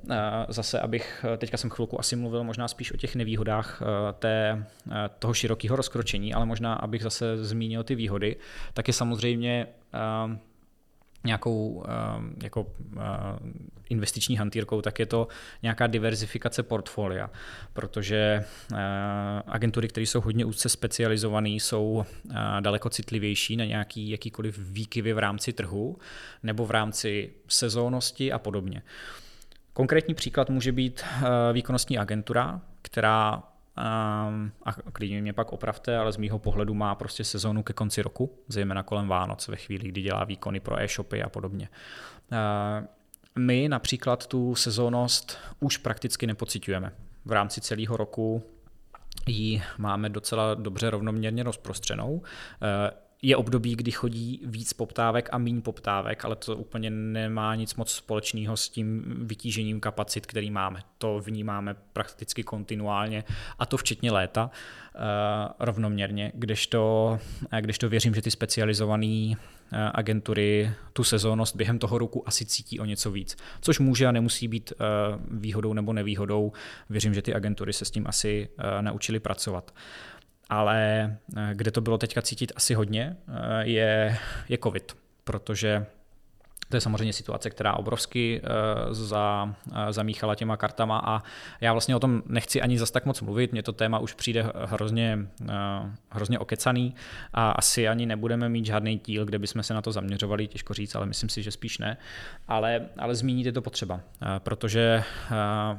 zase 0.49 0.80
abych, 0.80 1.25
teďka 1.38 1.57
jsem 1.57 1.71
chvilku 1.71 2.00
asi 2.00 2.16
mluvil 2.16 2.45
možná 2.45 2.68
spíš 2.68 2.92
o 2.92 2.97
těch 2.97 3.16
nevýhodách 3.16 3.83
té, 4.18 4.64
toho 5.18 5.35
širokého 5.35 5.76
rozkročení, 5.76 6.35
ale 6.35 6.47
možná 6.47 6.75
abych 6.75 7.02
zase 7.02 7.45
zmínil 7.45 7.85
ty 7.85 7.95
výhody, 7.95 8.37
tak 8.75 8.88
je 8.88 8.95
samozřejmě 8.95 9.66
nějakou 11.25 11.85
ehm, 11.89 12.35
jako 12.43 12.67
eh, 12.97 13.01
investiční 13.91 14.37
hantýrkou, 14.37 14.83
tak 14.83 14.99
je 14.99 15.07
to 15.07 15.29
nějaká 15.63 15.87
diverzifikace 15.87 16.63
portfolia, 16.63 17.31
protože 17.73 18.45
eh, 18.73 18.77
agentury, 19.47 19.89
které 19.89 20.07
jsou 20.07 20.21
hodně 20.21 20.45
úzce 20.45 20.69
specializované, 20.69 21.49
jsou 21.49 22.05
eh, 22.31 22.35
daleko 22.61 22.91
citlivější 22.91 23.57
na 23.57 23.65
nějaký 23.65 24.11
jakýkoliv 24.11 24.59
výkyvy 24.59 25.13
v 25.13 25.19
rámci 25.19 25.53
trhu 25.53 25.99
nebo 26.43 26.67
v 26.67 26.71
rámci 26.71 27.31
sezónnosti 27.49 28.33
a 28.33 28.39
podobně. 28.39 28.83
Konkrétní 29.73 30.15
příklad 30.15 30.51
může 30.51 30.73
být 30.73 31.05
výkonnostní 31.53 31.99
agentura, 31.99 32.61
která 32.83 33.43
a 33.78 34.73
klidně 34.92 35.23
mě 35.23 35.32
pak 35.32 35.52
opravte, 35.52 35.99
ale 35.99 36.12
z 36.12 36.16
mýho 36.16 36.38
pohledu 36.38 36.75
má 36.75 36.94
prostě 36.94 37.25
sezónu 37.25 37.62
ke 37.62 37.73
konci 37.73 38.02
roku, 38.02 38.38
zejména 38.49 38.82
kolem 38.82 39.08
Vánoc, 39.08 39.49
ve 39.49 39.56
chvíli, 39.56 39.88
kdy 39.88 40.02
dělá 40.02 40.25
výkony 40.25 40.61
pro 40.61 40.80
e-shopy 40.80 41.23
a 41.23 41.28
podobně. 41.28 41.68
Uh, 42.32 42.87
my 43.38 43.68
například 43.68 44.26
tu 44.26 44.54
sezónnost 44.54 45.38
už 45.61 45.76
prakticky 45.76 46.26
nepocitujeme. 46.26 46.92
V 47.25 47.32
rámci 47.32 47.61
celého 47.61 47.97
roku 47.97 48.42
ji 49.26 49.62
máme 49.78 50.08
docela 50.08 50.54
dobře 50.54 50.90
rovnoměrně 50.90 51.42
rozprostřenou. 51.42 52.23
Je 53.23 53.37
období, 53.37 53.77
kdy 53.77 53.91
chodí 53.91 54.41
víc 54.45 54.73
poptávek 54.73 55.29
a 55.33 55.39
méně 55.39 55.61
poptávek, 55.61 56.25
ale 56.25 56.37
to 56.37 56.57
úplně 56.57 56.91
nemá 56.91 57.55
nic 57.55 57.75
moc 57.75 57.91
společného 57.91 58.57
s 58.57 58.69
tím 58.69 59.05
vytížením 59.27 59.81
kapacit, 59.81 60.27
který 60.27 60.51
máme. 60.51 60.81
To 60.99 61.21
vnímáme 61.21 61.77
prakticky 61.93 62.43
kontinuálně 62.43 63.25
a 63.59 63.67
to 63.67 63.77
včetně 63.77 64.13
léta 64.13 64.45
uh, 64.45 65.01
rovnoměrně, 65.59 66.33
kdežto, 66.35 67.19
eh, 67.51 67.63
kdežto 67.63 67.89
věřím, 67.89 68.15
že 68.15 68.23
ty 68.23 68.31
specializované 68.31 69.29
uh, 69.29 69.35
agentury 69.95 70.71
tu 70.93 71.05
sezónnost 71.05 71.57
během 71.57 71.79
toho 71.79 71.99
roku 71.99 72.29
asi 72.29 72.47
cítí 72.47 72.81
o 72.81 72.85
něco 72.85 73.11
víc, 73.11 73.37
což 73.61 73.79
může 73.79 74.07
a 74.07 74.13
nemusí 74.13 74.49
být 74.49 74.73
výhodou 75.31 75.73
nebo 75.73 75.93
nevýhodou. 75.93 76.53
Věřím, 76.91 77.15
že 77.15 77.23
ty 77.23 77.35
agentury 77.35 77.73
se 77.73 77.85
s 77.85 77.91
tím 77.91 78.07
asi 78.07 78.49
naučili 78.81 79.21
pracovat 79.21 79.73
ale 80.49 81.17
eh, 81.37 81.50
kde 81.55 81.71
to 81.71 81.81
bylo 81.81 81.99
teďka 81.99 82.23
cítit 82.23 82.52
asi 82.57 82.75
hodně, 82.75 83.17
eh, 83.28 83.67
je, 83.67 84.19
je 84.49 84.59
COVID, 84.62 84.97
protože 85.25 85.87
to 86.69 86.76
je 86.76 86.81
samozřejmě 86.81 87.12
situace, 87.12 87.50
která 87.50 87.75
obrovsky 87.75 88.40
uh, 88.40 88.95
za, 88.95 89.55
zamíchala 89.90 90.35
těma 90.35 90.57
kartama 90.57 91.02
a 91.05 91.23
já 91.61 91.73
vlastně 91.73 91.97
o 91.97 92.00
tom 92.00 92.23
nechci 92.26 92.62
ani 92.62 92.78
zas 92.78 92.90
tak 92.90 93.07
moc 93.07 93.21
mluvit, 93.21 93.52
mně 93.52 93.62
to 93.62 93.73
téma 93.73 93.99
už 93.99 94.14
přijde 94.14 94.52
hrozně, 94.64 95.19
hrozně 96.11 96.38
okecaný 96.38 96.95
a 97.33 97.50
asi 97.50 97.88
ani 97.88 98.07
nebudeme 98.07 98.49
mít 98.49 98.67
žádný 98.67 99.00
díl, 99.07 99.25
kde 99.25 99.38
bychom 99.38 99.62
se 99.62 99.75
na 99.75 99.83
to 99.83 99.93
zaměřovali, 99.93 100.47
těžko 100.47 100.75
říct, 100.75 100.95
ale 100.95 101.07
myslím 101.07 101.28
si, 101.28 101.43
že 101.43 101.50
spíš 101.50 101.78
ne. 101.78 101.97
Ale, 102.49 102.88
ale 102.99 103.14
zmínit 103.14 103.47
je 103.47 103.52
to 103.52 103.62
potřeba, 103.62 104.00
protože 104.38 105.05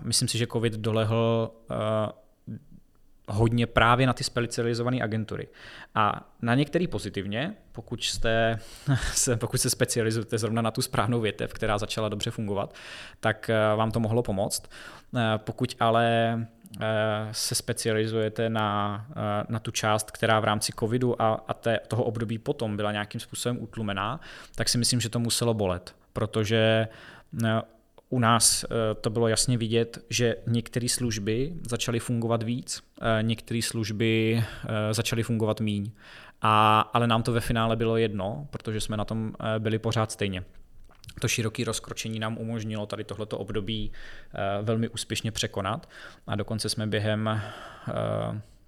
myslím 0.03 0.27
si, 0.27 0.37
že 0.37 0.47
COVID 0.47 0.73
dolehl 0.73 1.51
hodně 3.29 3.67
právě 3.67 4.07
na 4.07 4.13
ty 4.13 4.23
specializované 4.23 5.01
agentury. 5.01 5.47
A 5.95 6.29
na 6.41 6.55
některý 6.55 6.87
pozitivně, 6.87 7.53
pokud, 7.71 8.03
jste, 8.03 8.59
pokud 9.35 9.57
se 9.61 9.69
specializujete 9.69 10.37
zrovna 10.37 10.61
na 10.61 10.71
tu 10.71 10.81
správnou 10.81 11.21
větev, 11.21 11.53
která 11.53 11.77
začala 11.77 12.09
dobře 12.09 12.31
fungovat, 12.31 12.73
tak 13.19 13.49
eh, 13.49 13.75
vám 13.75 13.91
to 13.91 13.99
mohlo 13.99 14.23
pomoct. 14.23 14.69
Eh, 15.17 15.21
pokud 15.37 15.75
ale 15.79 16.37
eh, 16.81 16.87
se 17.31 17.55
specializujete 17.55 18.49
na, 18.49 19.05
na 19.49 19.59
tu 19.59 19.71
část, 19.71 20.11
která 20.11 20.39
v 20.39 20.43
rámci 20.43 20.71
covidu 20.79 21.21
a, 21.21 21.43
a 21.47 21.53
té, 21.53 21.79
toho 21.87 22.03
období 22.03 22.37
potom 22.37 22.77
byla 22.77 22.91
nějakým 22.91 23.21
způsobem 23.21 23.57
utlumená, 23.61 24.19
tak 24.55 24.69
si 24.69 24.77
myslím, 24.77 25.01
že 25.01 25.09
to 25.09 25.19
muselo 25.19 25.53
bolet, 25.53 25.95
protože 26.13 26.87
u 28.09 28.19
nás 28.19 28.63
eh, 28.63 28.95
to 29.01 29.09
bylo 29.09 29.27
jasně 29.27 29.57
vidět, 29.57 29.97
že 30.09 30.35
některé 30.47 30.89
služby 30.89 31.53
začaly 31.69 31.99
fungovat 31.99 32.43
víc, 32.43 32.83
eh, 33.01 33.23
některé 33.23 33.61
služby 33.61 34.43
eh, 34.43 34.93
začaly 34.93 35.23
fungovat 35.23 35.61
míň. 35.61 35.91
A, 36.41 36.79
ale 36.93 37.07
nám 37.07 37.23
to 37.23 37.31
ve 37.31 37.39
finále 37.39 37.75
bylo 37.75 37.97
jedno, 37.97 38.47
protože 38.49 38.81
jsme 38.81 38.97
na 38.97 39.05
tom 39.05 39.33
byli 39.59 39.79
pořád 39.79 40.11
stejně. 40.11 40.43
To 41.21 41.27
široké 41.27 41.63
rozkročení 41.63 42.19
nám 42.19 42.37
umožnilo 42.37 42.85
tady 42.85 43.03
tohleto 43.03 43.37
období 43.37 43.91
velmi 44.61 44.89
úspěšně 44.89 45.31
překonat 45.31 45.89
a 46.27 46.35
dokonce 46.35 46.69
jsme 46.69 46.87
během 46.87 47.41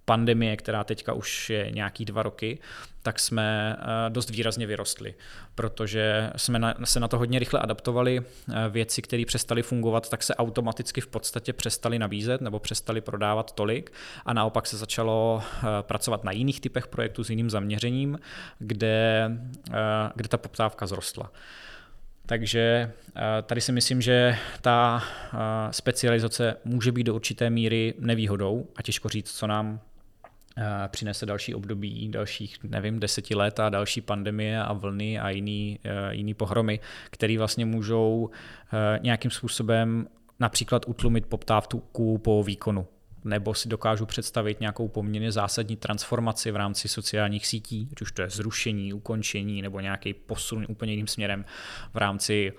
pandemie, 0.05 0.57
která 0.57 0.83
teďka 0.83 1.13
už 1.13 1.49
je 1.49 1.71
nějaký 1.71 2.05
dva 2.05 2.23
roky, 2.23 2.59
tak 3.03 3.19
jsme 3.19 3.77
eh, 3.79 4.09
dost 4.09 4.29
výrazně 4.29 4.67
vyrostli, 4.67 5.13
protože 5.55 6.31
jsme 6.35 6.73
se 6.83 6.99
na 6.99 7.07
to 7.07 7.17
hodně 7.17 7.39
rychle 7.39 7.59
adaptovali. 7.59 8.21
Eh, 8.21 8.69
věci, 8.69 9.01
které 9.01 9.23
přestaly 9.27 9.61
fungovat, 9.61 10.09
tak 10.09 10.23
se 10.23 10.35
automaticky 10.35 11.01
v 11.01 11.07
podstatě 11.07 11.53
přestaly 11.53 11.99
nabízet 11.99 12.41
nebo 12.41 12.59
přestaly 12.59 13.01
prodávat 13.01 13.51
tolik 13.51 13.93
a 14.25 14.33
naopak 14.33 14.67
se 14.67 14.77
začalo 14.77 15.43
eh, 15.43 15.65
pracovat 15.81 16.23
na 16.23 16.31
jiných 16.31 16.61
typech 16.61 16.87
projektů 16.87 17.23
s 17.23 17.29
jiným 17.29 17.49
zaměřením, 17.49 18.19
kde, 18.59 19.31
kde 20.15 20.29
ta 20.29 20.37
poptávka 20.37 20.87
zrostla. 20.87 21.31
Takže 22.25 22.91
tady 23.43 23.61
si 23.61 23.71
myslím, 23.71 24.01
že 24.01 24.37
ta 24.61 25.03
specializace 25.71 26.55
může 26.65 26.91
být 26.91 27.03
do 27.03 27.15
určité 27.15 27.49
míry 27.49 27.93
nevýhodou 27.99 28.67
a 28.75 28.81
těžko 28.81 29.09
říct, 29.09 29.31
co 29.31 29.47
nám 29.47 29.79
přinese 30.87 31.25
další 31.25 31.55
období, 31.55 32.09
dalších, 32.09 32.57
nevím, 32.63 32.99
deseti 32.99 33.35
let 33.35 33.59
a 33.59 33.69
další 33.69 34.01
pandemie 34.01 34.63
a 34.63 34.73
vlny 34.73 35.19
a 35.19 35.29
jiný, 35.29 35.79
e, 35.83 36.15
jiný 36.15 36.33
pohromy, 36.33 36.79
které 37.09 37.37
vlastně 37.37 37.65
můžou 37.65 38.29
e, 38.73 38.99
nějakým 39.03 39.31
způsobem 39.31 40.07
například 40.39 40.83
utlumit 40.87 41.25
poptávku 41.25 42.17
po 42.17 42.43
výkonu. 42.43 42.87
Nebo 43.23 43.53
si 43.53 43.69
dokážu 43.69 44.05
představit 44.05 44.59
nějakou 44.59 44.87
poměrně 44.87 45.31
zásadní 45.31 45.75
transformaci 45.75 46.51
v 46.51 46.55
rámci 46.55 46.87
sociálních 46.87 47.47
sítí, 47.47 47.89
ať 47.91 48.01
už 48.01 48.11
to 48.11 48.21
je 48.21 48.29
zrušení, 48.29 48.93
ukončení 48.93 49.61
nebo 49.61 49.79
nějaký 49.79 50.13
posun 50.13 50.65
úplně 50.69 50.91
jiným 50.91 51.07
směrem 51.07 51.45
v 51.93 51.97
rámci 51.97 52.53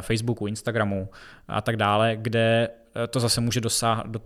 Facebooku, 0.00 0.46
Instagramu 0.46 1.08
a 1.48 1.60
tak 1.60 1.76
dále, 1.76 2.16
kde 2.16 2.68
to 3.10 3.20
zase 3.20 3.40
může 3.40 3.60
dosáh, 3.60 4.02
do, 4.06 4.20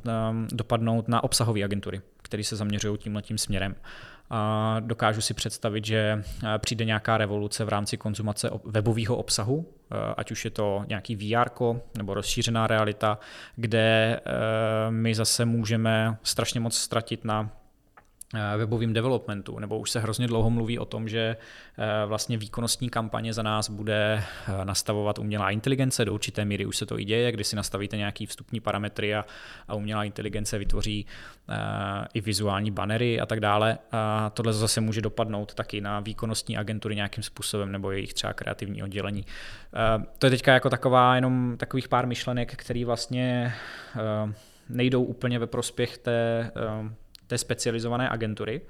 dopadnout 0.52 1.08
na 1.08 1.24
obsahové 1.24 1.64
agentury 1.64 2.00
které 2.32 2.44
se 2.44 2.56
zaměřují 2.56 2.98
tímhle 2.98 3.22
tím 3.22 3.38
směrem. 3.38 3.74
A 4.30 4.76
dokážu 4.80 5.20
si 5.20 5.34
představit, 5.34 5.84
že 5.84 6.24
eh, 6.44 6.58
přijde 6.58 6.84
nějaká 6.84 7.18
revoluce 7.18 7.64
v 7.64 7.68
rámci 7.68 7.96
konzumace 7.96 8.50
webového 8.64 9.16
obsahu, 9.16 9.66
eh, 9.68 10.14
ať 10.16 10.30
už 10.30 10.44
je 10.44 10.50
to 10.50 10.84
nějaký 10.88 11.16
VR 11.16 11.48
nebo 11.96 12.14
rozšířená 12.14 12.66
realita, 12.66 13.18
kde 13.56 14.16
eh, 14.16 14.30
my 14.90 15.14
zase 15.14 15.44
můžeme 15.44 16.16
strašně 16.22 16.60
moc 16.60 16.78
ztratit 16.78 17.24
na 17.24 17.50
webovým 18.56 18.92
developmentu, 18.92 19.58
nebo 19.58 19.78
už 19.78 19.90
se 19.90 20.00
hrozně 20.00 20.26
dlouho 20.26 20.50
mluví 20.50 20.78
o 20.78 20.84
tom, 20.84 21.08
že 21.08 21.36
eh, 21.78 22.06
vlastně 22.06 22.38
výkonnostní 22.38 22.88
kampaně 22.88 23.32
za 23.32 23.42
nás 23.42 23.70
bude 23.70 24.22
eh, 24.22 24.64
nastavovat 24.64 25.18
umělá 25.18 25.50
inteligence, 25.50 26.04
do 26.04 26.14
určité 26.14 26.44
míry 26.44 26.66
už 26.66 26.76
se 26.76 26.86
to 26.86 26.98
i 26.98 27.04
děje, 27.04 27.32
kdy 27.32 27.44
si 27.44 27.56
nastavíte 27.56 27.96
nějaký 27.96 28.26
vstupní 28.26 28.60
parametry 28.60 29.14
a, 29.14 29.24
a 29.68 29.74
umělá 29.74 30.04
inteligence 30.04 30.58
vytvoří 30.58 31.06
i 32.14 32.20
vizuální 32.20 32.70
banery 32.70 33.20
a 33.20 33.26
tak 33.26 33.40
dále. 33.40 33.78
A 33.92 34.30
tohle 34.30 34.52
zase 34.52 34.80
může 34.80 35.00
dopadnout 35.00 35.54
taky 35.54 35.80
na 35.80 36.00
výkonnostní 36.00 36.56
agentury 36.56 36.94
nějakým 36.94 37.24
způsobem 37.24 37.72
nebo 37.72 37.90
jejich 37.90 38.14
třeba 38.14 38.32
kreativní 38.32 38.82
oddělení. 38.82 39.24
To 40.18 40.26
je 40.26 40.30
teďka 40.30 40.54
jako 40.54 40.70
taková 40.70 41.14
jenom 41.14 41.56
takových 41.56 41.88
pár 41.88 42.06
myšlenek, 42.06 42.56
které 42.56 42.84
vlastně 42.84 43.54
nejdou 44.68 45.02
úplně 45.02 45.38
ve 45.38 45.46
prospěch 45.46 45.98
té 45.98 46.50
té 47.26 47.38
specializované 47.38 48.08
agentury. 48.08 48.60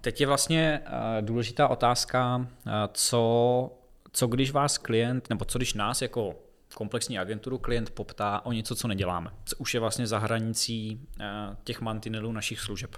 Teď 0.00 0.20
je 0.20 0.26
vlastně 0.26 0.80
důležitá 1.20 1.68
otázka, 1.68 2.46
co, 2.92 3.72
co 4.12 4.26
když 4.26 4.50
vás 4.50 4.78
klient, 4.78 5.30
nebo 5.30 5.44
co 5.44 5.58
když 5.58 5.74
nás 5.74 6.02
jako 6.02 6.34
komplexní 6.74 7.18
agenturu 7.18 7.58
klient 7.58 7.90
poptá 7.90 8.40
o 8.44 8.52
něco, 8.52 8.74
co 8.74 8.88
neděláme, 8.88 9.30
co 9.44 9.56
už 9.56 9.74
je 9.74 9.80
vlastně 9.80 10.06
za 10.06 10.18
hranicí 10.18 11.00
těch 11.64 11.80
mantinelů 11.80 12.32
našich 12.32 12.60
služeb. 12.60 12.96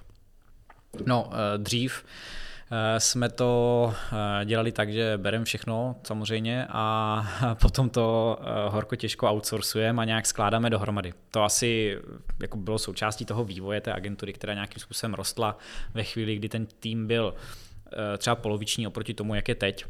No, 1.07 1.31
dřív 1.57 2.05
Eh, 2.05 2.52
jsme 2.99 3.29
to 3.29 3.95
eh, 4.13 4.45
dělali 4.45 4.73
tak, 4.73 4.93
že 4.93 5.19
bereme 5.19 5.45
všechno 5.45 5.97
samozřejmě 6.03 6.67
a 6.69 7.25
potom 7.61 7.91
to 7.91 8.39
eh, 8.41 8.45
horko 8.69 8.97
těžko 8.97 9.27
outsourcujeme 9.27 10.03
a 10.03 10.05
nějak 10.05 10.27
skládáme 10.27 10.71
dohromady. 10.71 11.13
To 11.31 11.43
asi 11.43 11.99
jako 12.43 12.57
bylo 12.57 12.79
součástí 12.79 13.25
toho 13.25 13.45
vývoje 13.45 13.81
té 13.81 13.93
agentury, 13.93 14.33
která 14.33 14.55
nějakým 14.55 14.81
způsobem 14.81 15.15
rostla 15.15 15.59
ve 15.95 16.05
chvíli, 16.05 16.37
kdy 16.37 16.49
ten 16.49 16.67
tým 16.67 17.07
byl 17.07 17.35
třeba 18.19 18.37
poloviční 18.37 18.87
oproti 18.87 19.15
tomu, 19.15 19.35
jak 19.35 19.49
je 19.49 19.55
teď 19.55 19.85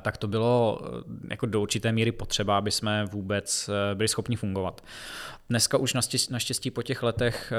tak 0.00 0.16
to 0.16 0.28
bylo 0.28 0.80
jako 1.30 1.46
do 1.46 1.60
určité 1.60 1.92
míry 1.92 2.12
potřeba, 2.12 2.58
aby 2.58 2.70
jsme 2.70 3.04
vůbec 3.04 3.70
byli 3.94 4.08
schopni 4.08 4.36
fungovat. 4.36 4.84
Dneska 5.48 5.78
už 5.78 5.94
naštěstí 6.30 6.70
po 6.70 6.82
těch 6.82 7.02
letech 7.02 7.52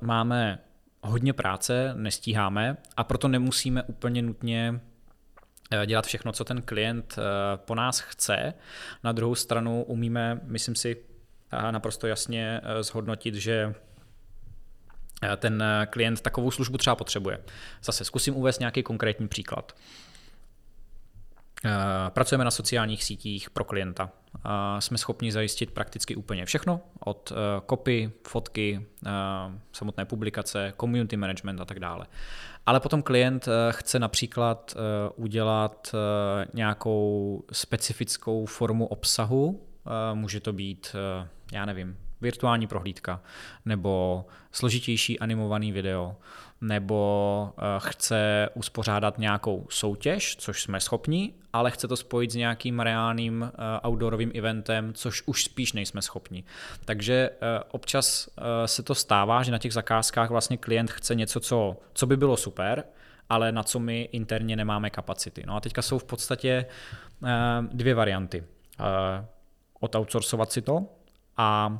máme 0.00 0.58
hodně 1.02 1.32
práce, 1.32 1.94
nestíháme 1.96 2.76
a 2.96 3.04
proto 3.04 3.28
nemusíme 3.28 3.82
úplně 3.82 4.22
nutně 4.22 4.80
eh, 5.70 5.86
dělat 5.86 6.06
všechno, 6.06 6.32
co 6.32 6.44
ten 6.44 6.62
klient 6.62 7.18
eh, 7.18 7.22
po 7.56 7.74
nás 7.74 8.00
chce. 8.00 8.54
Na 9.04 9.12
druhou 9.12 9.34
stranu 9.34 9.82
umíme, 9.82 10.40
myslím 10.44 10.74
si, 10.74 10.96
eh, 11.52 11.72
naprosto 11.72 12.06
jasně 12.06 12.60
zhodnotit, 12.80 13.34
že 13.34 13.74
ten 15.36 15.64
klient 15.90 16.20
takovou 16.20 16.50
službu 16.50 16.78
třeba 16.78 16.96
potřebuje. 16.96 17.38
Zase 17.82 18.04
zkusím 18.04 18.36
uvést 18.36 18.58
nějaký 18.58 18.82
konkrétní 18.82 19.28
příklad. 19.28 19.72
Eh, 21.64 21.70
pracujeme 22.10 22.44
na 22.44 22.50
sociálních 22.50 23.04
sítích 23.04 23.50
pro 23.50 23.64
klienta. 23.64 24.10
Jsme 24.78 24.98
schopni 24.98 25.32
zajistit 25.32 25.70
prakticky 25.70 26.16
úplně 26.16 26.46
všechno, 26.46 26.80
od 27.04 27.32
kopy, 27.66 28.10
eh, 28.12 28.18
fotky, 28.28 28.86
eh, 29.06 29.10
samotné 29.72 30.04
publikace, 30.04 30.72
community 30.80 31.16
management 31.16 31.60
a 31.60 31.64
tak 31.64 31.80
dále. 31.80 32.06
Ale 32.66 32.80
potom 32.80 33.02
klient 33.02 33.48
chce 33.70 33.98
například 33.98 34.76
udělat 35.16 35.94
nějakou 36.54 37.44
specifickou 37.52 38.46
formu 38.46 38.86
obsahu, 38.86 39.66
může 40.14 40.40
to 40.40 40.52
být, 40.52 40.96
já 41.52 41.64
nevím, 41.64 41.96
virtuální 42.20 42.66
prohlídka, 42.66 43.20
nebo 43.64 44.24
složitější 44.52 45.18
animovaný 45.18 45.72
video, 45.72 46.16
nebo 46.60 47.52
eh, 47.58 47.62
chce 47.78 48.48
uspořádat 48.54 49.18
nějakou 49.18 49.66
soutěž, 49.70 50.36
což 50.36 50.62
jsme 50.62 50.80
schopni, 50.80 51.34
ale 51.52 51.70
chce 51.70 51.88
to 51.88 51.96
spojit 51.96 52.30
s 52.30 52.34
nějakým 52.34 52.80
reálným 52.80 53.52
eh, 53.52 53.88
outdoorovým 53.88 54.32
eventem, 54.34 54.92
což 54.94 55.22
už 55.26 55.44
spíš 55.44 55.72
nejsme 55.72 56.02
schopni. 56.02 56.44
Takže 56.84 57.30
eh, 57.32 57.62
občas 57.70 58.28
se 58.66 58.82
to 58.82 58.94
stává, 58.94 59.42
že 59.42 59.52
na 59.52 59.58
těch 59.58 59.72
zakázkách 59.72 60.30
vlastně 60.30 60.56
klient 60.56 60.90
chce 60.90 61.14
něco, 61.14 61.40
co, 61.40 61.76
co 61.92 62.06
by 62.06 62.16
bylo 62.16 62.36
super, 62.36 62.84
ale 63.28 63.52
na 63.52 63.62
co 63.62 63.78
my 63.78 64.08
interně 64.12 64.56
nemáme 64.56 64.90
kapacity. 64.90 65.44
No 65.46 65.56
a 65.56 65.60
teďka 65.60 65.82
jsou 65.82 65.98
v 65.98 66.04
podstatě 66.04 66.66
dvě 67.72 67.94
varianty. 67.94 68.44
Odoutsourcovat 69.80 70.52
si 70.52 70.62
to 70.62 70.86
a 71.36 71.78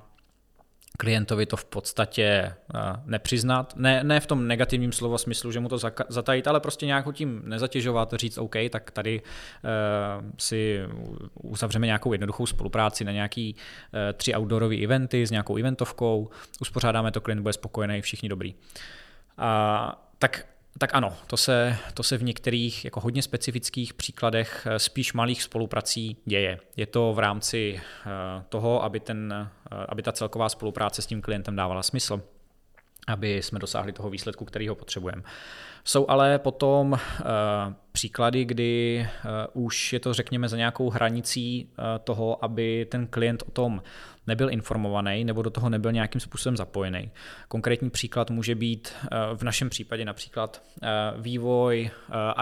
klientovi 1.00 1.47
to 1.47 1.57
v 1.57 1.64
podstatě 1.64 2.25
eh, 2.25 2.78
nepřiznat. 3.05 3.76
Ne, 3.76 4.05
ne 4.05 4.21
v 4.21 4.26
tom 4.26 4.49
negativním 4.49 4.93
slova 4.93 5.19
smyslu, 5.19 5.52
že 5.52 5.61
mu 5.61 5.69
to 5.69 5.78
zatajit, 6.09 6.47
ale 6.47 6.61
prostě 6.61 6.87
nějak 6.87 7.05
tím 7.12 7.43
nezatěžovat, 7.45 8.12
říct 8.12 8.38
OK, 8.38 8.55
tak 8.71 8.90
tady 8.90 9.23
uh, 9.23 10.30
si 10.39 10.80
uzavřeme 11.43 11.87
nějakou 11.87 12.13
jednoduchou 12.13 12.47
spolupráci 12.47 13.04
na 13.04 13.13
nějaký 13.13 13.54
uh, 13.54 14.00
tři 14.17 14.37
outdoorové 14.37 14.76
eventy 14.76 15.26
s 15.26 15.30
nějakou 15.30 15.56
eventovkou, 15.56 16.30
uspořádáme 16.61 17.11
to, 17.11 17.21
klient 17.21 17.41
bude 17.41 17.52
spokojený, 17.52 18.00
všichni 18.00 18.28
dobrý. 18.28 18.54
Uh, 18.54 19.45
tak 20.19 20.47
tak 20.78 20.95
ano, 20.95 21.17
to 21.26 21.37
se, 21.37 21.76
to 21.95 22.02
se 22.02 22.17
v 22.17 22.23
některých 22.23 22.85
jako 22.85 23.00
hodně 23.00 23.23
specifických 23.23 23.95
příkladech 23.95 24.67
eh, 24.71 24.78
spíš 24.78 25.13
malých 25.13 25.43
spoluprací 25.43 26.17
děje. 26.25 26.61
Je 26.76 26.87
to 26.87 27.13
v 27.13 27.19
rámci 27.19 27.81
eh, 27.81 28.11
toho, 28.49 28.85
aby, 28.85 29.00
ten, 29.00 29.35
eh, 29.73 29.76
aby 29.89 30.02
ta 30.02 30.13
celková 30.13 30.49
spolupráce 30.49 31.02
s 31.02 31.07
tím 31.07 31.23
klientem 31.23 31.57
dávala 31.57 31.83
smysl, 31.83 32.23
aby 33.08 33.42
jsme 33.42 33.58
dosáhli 33.58 33.92
toho 33.92 34.10
výsledku, 34.10 34.44
který 34.44 34.68
ho 34.68 34.75
potřebujeme. 34.75 35.23
Jsou 35.84 36.06
ale 36.08 36.38
potom 36.38 36.92
uh, 36.92 36.99
příklady, 37.92 38.44
kdy 38.44 39.06
uh, 39.54 39.62
už 39.64 39.92
je 39.92 40.00
to, 40.00 40.14
řekněme, 40.14 40.49
za 40.49 40.56
nějakou 40.56 40.90
hranicí 40.90 41.68
uh, 41.78 41.84
toho, 42.04 42.44
aby 42.44 42.86
ten 42.90 43.06
klient 43.06 43.42
o 43.47 43.50
tom 43.50 43.82
nebyl 44.26 44.50
informovaný 44.50 45.25
nebo 45.25 45.42
do 45.42 45.50
toho 45.50 45.68
nebyl 45.68 45.92
nějakým 45.92 46.21
způsobem 46.21 46.56
zapojený. 46.56 47.10
Konkrétní 47.49 47.90
příklad 47.90 48.30
může 48.30 48.54
být 48.54 48.94
v 49.34 49.42
našem 49.42 49.71
případě 49.71 50.04
například 50.04 50.62
vývoj 51.16 51.90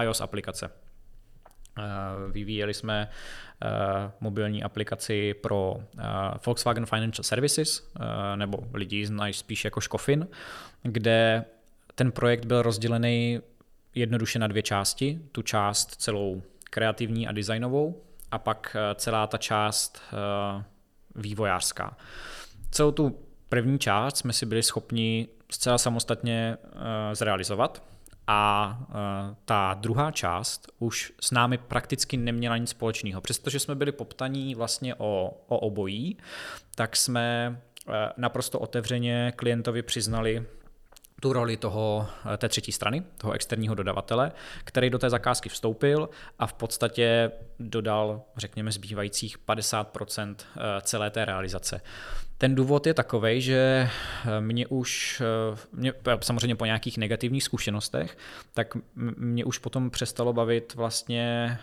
iOS 0.02 0.20
aplikace. 0.20 0.70
Vyvíjeli 2.30 2.74
jsme 2.74 3.08
mobilní 4.20 4.62
aplikaci 4.62 5.34
pro 5.34 5.76
Volkswagen 6.46 6.86
Financial 6.86 7.24
Services, 7.24 7.90
nebo 8.36 8.58
lidi 8.74 9.06
znají 9.06 9.32
spíš 9.32 9.64
jako 9.64 9.80
Škofin, 9.80 10.28
kde 10.82 11.44
ten 11.94 12.12
projekt 12.12 12.44
byl 12.44 12.62
rozdělený 12.62 13.40
jednoduše 13.94 14.38
na 14.38 14.46
dvě 14.46 14.62
části. 14.62 15.20
Tu 15.32 15.42
část 15.42 15.94
celou 15.94 16.42
kreativní 16.70 17.28
a 17.28 17.32
designovou 17.32 18.02
a 18.30 18.38
pak 18.38 18.76
eh, 18.76 18.94
celá 18.94 19.26
ta 19.26 19.38
část 19.38 20.02
eh, 20.12 20.64
vývojářská. 21.14 21.96
Celou 22.70 22.90
tu 22.90 23.18
první 23.48 23.78
část 23.78 24.16
jsme 24.16 24.32
si 24.32 24.46
byli 24.46 24.62
schopni 24.62 25.28
zcela 25.50 25.78
samostatně 25.78 26.56
eh, 26.62 27.14
zrealizovat 27.14 27.82
a 28.26 28.78
ta 29.44 29.74
druhá 29.74 30.10
část 30.10 30.72
už 30.78 31.12
s 31.20 31.30
námi 31.30 31.58
prakticky 31.58 32.16
neměla 32.16 32.56
nic 32.56 32.70
společného. 32.70 33.20
Přestože 33.20 33.60
jsme 33.60 33.74
byli 33.74 33.92
poptaní 33.92 34.54
vlastně 34.54 34.94
o, 34.94 35.40
o 35.46 35.58
obojí, 35.58 36.16
tak 36.74 36.96
jsme 36.96 37.58
naprosto 38.16 38.58
otevřeně 38.58 39.32
klientovi 39.36 39.82
přiznali, 39.82 40.46
tu 41.20 41.32
roli 41.32 41.56
toho, 41.56 42.08
eh, 42.34 42.36
té 42.36 42.48
třetí 42.48 42.72
strany, 42.72 43.02
toho 43.18 43.32
externího 43.32 43.74
dodavatele, 43.74 44.32
který 44.64 44.90
do 44.90 44.98
té 44.98 45.10
zakázky 45.10 45.48
vstoupil 45.48 46.08
a 46.38 46.46
v 46.46 46.52
podstatě 46.52 47.30
dodal, 47.58 48.22
řekněme, 48.36 48.72
zbývajících 48.72 49.38
50% 49.38 50.36
eh, 50.56 50.60
celé 50.80 51.10
té 51.10 51.24
realizace. 51.24 51.80
Ten 52.38 52.54
důvod 52.54 52.86
je 52.86 52.94
takový, 52.94 53.40
že 53.40 53.88
eh, 53.88 54.40
mě 54.40 54.66
už, 54.66 55.22
mě, 55.72 55.92
samozřejmě 56.20 56.56
po 56.56 56.64
nějakých 56.64 56.98
negativních 56.98 57.44
zkušenostech, 57.44 58.18
tak 58.54 58.74
mě 59.16 59.44
už 59.44 59.58
potom 59.58 59.90
přestalo 59.90 60.32
bavit 60.32 60.74
vlastně 60.74 61.58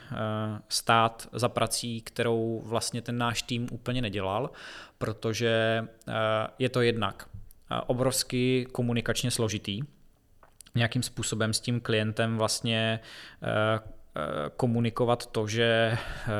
stát 0.69 1.27
za 1.33 1.49
prací, 1.49 2.01
kterou 2.01 2.61
vlastně 2.65 3.01
ten 3.01 3.17
náš 3.17 3.41
tým 3.41 3.67
úplně 3.71 4.01
nedělal, 4.01 4.49
protože 4.97 5.85
je 6.59 6.69
to 6.69 6.81
jednak 6.81 7.29
obrovsky 7.87 8.67
komunikačně 8.71 9.31
složitý. 9.31 9.81
Nějakým 10.75 11.03
způsobem 11.03 11.53
s 11.53 11.59
tím 11.59 11.79
klientem 11.79 12.37
vlastně 12.37 12.99
eh, 13.43 13.47
eh, 13.75 13.79
komunikovat 14.57 15.25
to, 15.25 15.47
že 15.47 15.63
eh, 15.63 15.97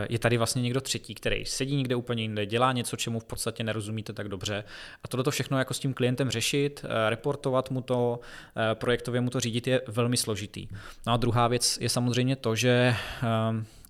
je 0.10 0.20
tady 0.20 0.38
vlastně 0.38 0.62
někdo 0.62 0.82
třetí, 0.82 1.16
který 1.16 1.46
sedí 1.46 1.76
někde 1.76 1.96
úplně 1.96 2.22
jinde, 2.22 2.46
dělá 2.46 2.72
něco, 2.72 2.96
čemu 2.96 3.20
v 3.20 3.26
podstatě 3.26 3.64
nerozumíte 3.64 4.14
tak 4.14 4.28
dobře. 4.28 4.64
A 5.04 5.08
tohle 5.08 5.32
všechno 5.32 5.58
jako 5.58 5.74
s 5.74 5.80
tím 5.80 5.94
klientem 5.94 6.30
řešit, 6.30 6.86
reportovat 7.10 7.72
mu 7.72 7.82
to, 7.82 8.20
projektově 8.74 9.22
mu 9.22 9.30
to 9.30 9.40
řídit 9.40 9.68
je 9.68 9.82
velmi 9.88 10.18
složitý. 10.18 10.68
No 11.08 11.14
a 11.14 11.18
druhá 11.18 11.48
věc 11.48 11.78
je 11.82 11.90
samozřejmě 11.90 12.36
to, 12.36 12.56
že 12.56 12.96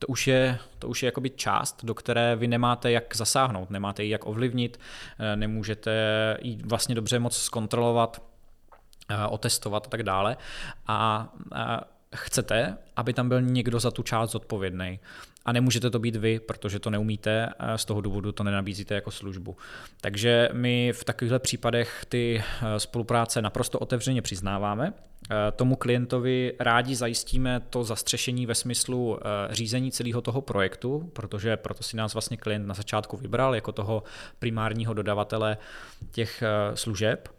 to 0.04 0.08
už 0.08 0.28
je, 0.28 0.60
to 0.80 0.88
už 0.88 1.04
je 1.04 1.08
jakoby 1.08 1.30
část, 1.30 1.86
do 1.86 1.94
které 1.94 2.36
vy 2.36 2.48
nemáte 2.48 2.92
jak 2.92 3.16
zasáhnout, 3.16 3.70
nemáte 3.70 4.04
ji 4.04 4.10
jak 4.10 4.26
ovlivnit, 4.26 4.80
eh, 5.20 5.36
nemůžete 5.36 5.92
ji 6.42 6.58
vlastně 6.66 6.96
dobře 6.96 7.20
moc 7.20 7.38
zkontrolovat, 7.38 8.22
eh, 9.10 9.28
otestovat 9.28 9.86
a 9.88 9.90
tak 9.90 10.04
dále. 10.04 10.38
A 10.88 11.30
chcete, 12.16 12.78
aby 12.96 13.14
tam 13.14 13.30
byl 13.30 13.42
někdo 13.42 13.80
za 13.80 13.92
tu 13.92 14.04
část 14.04 14.32
zodpovědný. 14.32 15.00
A 15.46 15.52
nemůžete 15.52 15.90
to 15.90 16.00
být 16.00 16.16
vy, 16.16 16.40
protože 16.40 16.80
to 16.80 16.90
neumíte, 16.90 17.50
z 17.76 17.86
toho 17.86 18.02
důvodu 18.02 18.32
to 18.32 18.44
nenabízíte 18.44 18.96
jako 18.96 19.12
službu. 19.12 19.58
Takže 20.02 20.50
my 20.54 20.92
v 20.94 21.04
takovýchhle 21.04 21.40
případech 21.40 22.06
ty 22.10 22.44
eh, 22.44 22.80
spolupráce 22.80 23.42
naprosto 23.42 23.80
otevřeně 23.80 24.22
přiznáváme. 24.22 24.94
Eh, 25.30 25.36
tomu 25.52 25.76
klientovi 25.76 26.54
rádi 26.60 26.96
zajistíme 26.96 27.62
to 27.70 27.84
zastřešení 27.84 28.46
ve 28.46 28.56
smyslu 28.56 29.18
eh, 29.18 29.56
řízení 29.56 29.92
celého 29.92 30.22
toho 30.22 30.42
projektu, 30.42 31.10
protože 31.14 31.58
proto 31.58 31.84
si 31.84 31.98
nás 31.98 32.14
vlastně 32.14 32.38
klient 32.38 32.68
na 32.68 32.74
začátku 32.74 33.18
vybral 33.18 33.56
jako 33.56 33.72
toho 33.72 34.04
primárního 34.40 34.94
dodavatele 34.94 35.58
těch 36.12 36.44
služeb 36.74 37.30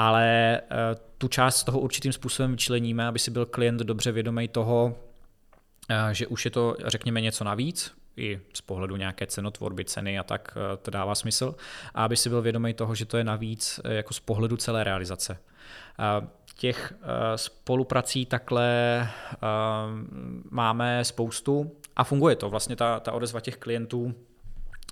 ale 0.00 0.60
tu 1.20 1.28
část 1.28 1.64
toho 1.64 1.80
určitým 1.80 2.12
způsobem 2.12 2.50
vyčleníme, 2.50 3.06
aby 3.06 3.18
si 3.18 3.30
byl 3.30 3.46
klient 3.46 3.80
dobře 3.80 4.12
vědomý 4.12 4.48
toho, 4.48 4.96
že 6.12 6.26
už 6.26 6.44
je 6.44 6.50
to, 6.50 6.76
řekněme, 6.86 7.20
něco 7.20 7.44
navíc, 7.44 7.94
i 8.16 8.40
z 8.54 8.60
pohledu 8.60 8.96
nějaké 8.96 9.26
cenotvorby, 9.26 9.84
ceny 9.84 10.18
a 10.18 10.22
tak 10.22 10.58
to 10.82 10.90
dává 10.90 11.14
smysl. 11.14 11.54
A 11.94 12.04
aby 12.04 12.16
si 12.16 12.28
byl 12.28 12.42
vědomý 12.42 12.74
toho, 12.74 12.94
že 12.94 13.04
to 13.04 13.16
je 13.16 13.24
navíc 13.24 13.80
jako 13.88 14.14
z 14.14 14.20
pohledu 14.20 14.56
celé 14.56 14.84
realizace. 14.84 15.38
Těch 16.54 16.92
spoluprací 17.36 18.26
takhle 18.26 19.08
máme 20.50 21.04
spoustu 21.04 21.76
a 21.96 22.04
funguje 22.04 22.36
to. 22.36 22.50
Vlastně 22.50 22.76
ta, 22.76 23.00
ta 23.00 23.12
odezva 23.12 23.40
těch 23.40 23.56
klientů 23.56 24.14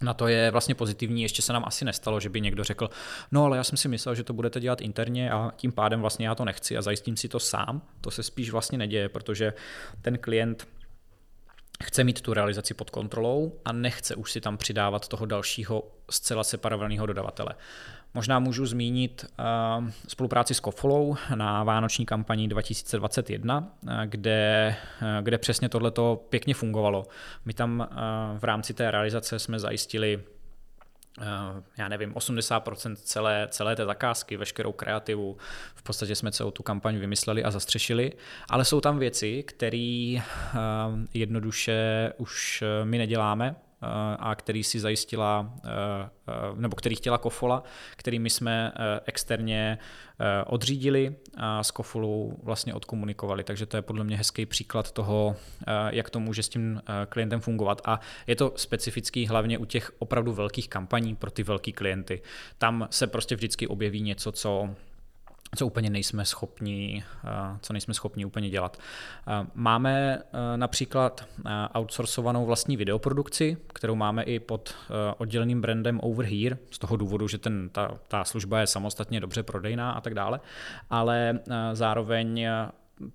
na 0.02 0.14
to 0.14 0.28
je 0.28 0.50
vlastně 0.50 0.74
pozitivní. 0.74 1.22
Ještě 1.22 1.42
se 1.42 1.52
nám 1.52 1.64
asi 1.66 1.84
nestalo, 1.84 2.20
že 2.20 2.28
by 2.28 2.40
někdo 2.40 2.64
řekl, 2.64 2.90
no 3.32 3.44
ale 3.44 3.56
já 3.56 3.64
jsem 3.64 3.76
si 3.78 3.88
myslel, 3.88 4.14
že 4.14 4.24
to 4.24 4.32
budete 4.32 4.60
dělat 4.60 4.80
interně 4.80 5.30
a 5.30 5.52
tím 5.56 5.72
pádem 5.72 6.00
vlastně 6.00 6.28
já 6.28 6.34
to 6.34 6.44
nechci 6.44 6.76
a 6.76 6.82
zajistím 6.82 7.16
si 7.16 7.28
to 7.28 7.40
sám. 7.40 7.82
To 8.00 8.10
se 8.10 8.22
spíš 8.22 8.50
vlastně 8.50 8.78
neděje, 8.78 9.08
protože 9.08 9.52
ten 10.02 10.18
klient 10.18 10.68
chce 11.84 12.04
mít 12.04 12.20
tu 12.20 12.34
realizaci 12.34 12.74
pod 12.74 12.90
kontrolou 12.90 13.60
a 13.64 13.72
nechce 13.72 14.14
už 14.14 14.32
si 14.32 14.40
tam 14.40 14.56
přidávat 14.56 15.08
toho 15.08 15.26
dalšího 15.26 15.82
zcela 16.10 16.44
separovaného 16.44 17.06
dodavatele. 17.06 17.54
Možná 18.14 18.38
můžu 18.38 18.66
zmínit 18.66 19.24
uh, 19.78 19.88
spolupráci 20.08 20.54
s 20.54 20.60
Kofolou 20.60 21.16
na 21.34 21.64
vánoční 21.64 22.06
kampani 22.06 22.48
2021, 22.48 23.58
uh, 23.58 23.90
kde, 24.06 24.76
uh, 25.02 25.24
kde 25.24 25.38
přesně 25.38 25.68
tohleto 25.68 26.24
pěkně 26.28 26.54
fungovalo. 26.54 27.06
My 27.44 27.54
tam 27.54 27.88
v 28.38 28.44
rámci 28.44 28.74
té 28.74 28.90
realizace 28.90 29.38
jsme 29.38 29.58
zajistili 29.58 30.24
já 31.78 31.88
nevím, 31.88 32.12
80% 32.12 32.96
celé, 32.96 33.48
celé 33.50 33.76
té 33.76 33.84
zakázky, 33.84 34.36
veškerou 34.36 34.72
kreativu. 34.72 35.36
V 35.74 35.82
podstatě 35.82 36.14
jsme 36.14 36.32
celou 36.32 36.50
tu 36.50 36.62
kampaň 36.62 36.96
vymysleli 36.98 37.44
a 37.44 37.50
zastřešili, 37.50 38.12
ale 38.48 38.64
jsou 38.64 38.80
tam 38.80 38.98
věci, 38.98 39.42
které 39.42 40.16
jednoduše 41.14 42.12
už 42.16 42.64
my 42.84 42.98
neděláme, 42.98 43.56
a 44.18 44.34
který 44.34 44.64
si 44.64 44.80
zajistila, 44.80 45.54
eh, 45.64 45.68
eh, 46.28 46.32
nebo 46.54 46.76
který 46.76 46.96
chtěla 46.96 47.18
Kofola, 47.18 47.62
který 47.96 48.18
my 48.18 48.30
jsme 48.30 48.72
eh, 48.74 49.00
externě 49.06 49.78
odřídili 50.46 51.16
a 51.36 51.62
s 51.62 51.70
Kofolou 51.70 52.38
vlastně 52.42 52.74
odkomunikovali. 52.74 53.44
Takže 53.44 53.66
to 53.66 53.76
je 53.76 53.82
podle 53.82 54.04
mě 54.04 54.16
hezký 54.16 54.46
příklad 54.46 54.90
toho, 54.92 55.36
jak 55.90 56.10
to 56.10 56.20
může 56.20 56.42
s 56.42 56.48
tím 56.48 56.82
klientem 57.08 57.40
fungovat. 57.40 57.82
A 57.84 58.00
je 58.26 58.36
to 58.36 58.52
specifický 58.56 59.26
hlavně 59.26 59.58
u 59.58 59.64
těch 59.64 59.92
opravdu 59.98 60.32
velkých 60.32 60.68
kampaní 60.68 61.16
pro 61.16 61.30
ty 61.30 61.42
velký 61.42 61.72
klienty. 61.72 62.22
Tam 62.58 62.88
se 62.90 63.06
prostě 63.06 63.36
vždycky 63.36 63.66
objeví 63.66 64.00
něco, 64.00 64.32
co 64.32 64.74
co 65.56 65.66
úplně 65.66 65.90
nejsme 65.90 66.24
schopni, 66.24 67.04
eh, 67.24 67.58
co 67.60 67.72
nejsme 67.72 67.94
schopni 67.94 68.24
úplně 68.24 68.50
dělat. 68.50 68.78
Eh, 69.26 69.46
máme 69.54 70.18
eh, 70.18 70.56
například 70.56 71.24
outsourcovanou 71.74 72.46
vlastní 72.46 72.76
videoprodukci, 72.76 73.56
kterou 73.66 73.94
máme 73.94 74.22
i 74.22 74.40
pod 74.40 74.74
odděleným 75.18 75.60
brandem 75.60 76.00
Over 76.02 76.26
Here, 76.26 76.58
z 76.70 76.78
toho 76.78 76.96
důvodu, 76.96 77.28
že 77.28 77.38
ten, 77.38 77.68
ta, 77.72 77.98
ta 78.08 78.24
služba 78.24 78.60
je 78.60 78.66
samostatně 78.66 79.20
dobře 79.20 79.42
prodejná 79.42 79.92
a 79.92 80.00
tak 80.00 80.14
dále, 80.14 80.40
ale 80.90 81.38
zároveň 81.72 82.46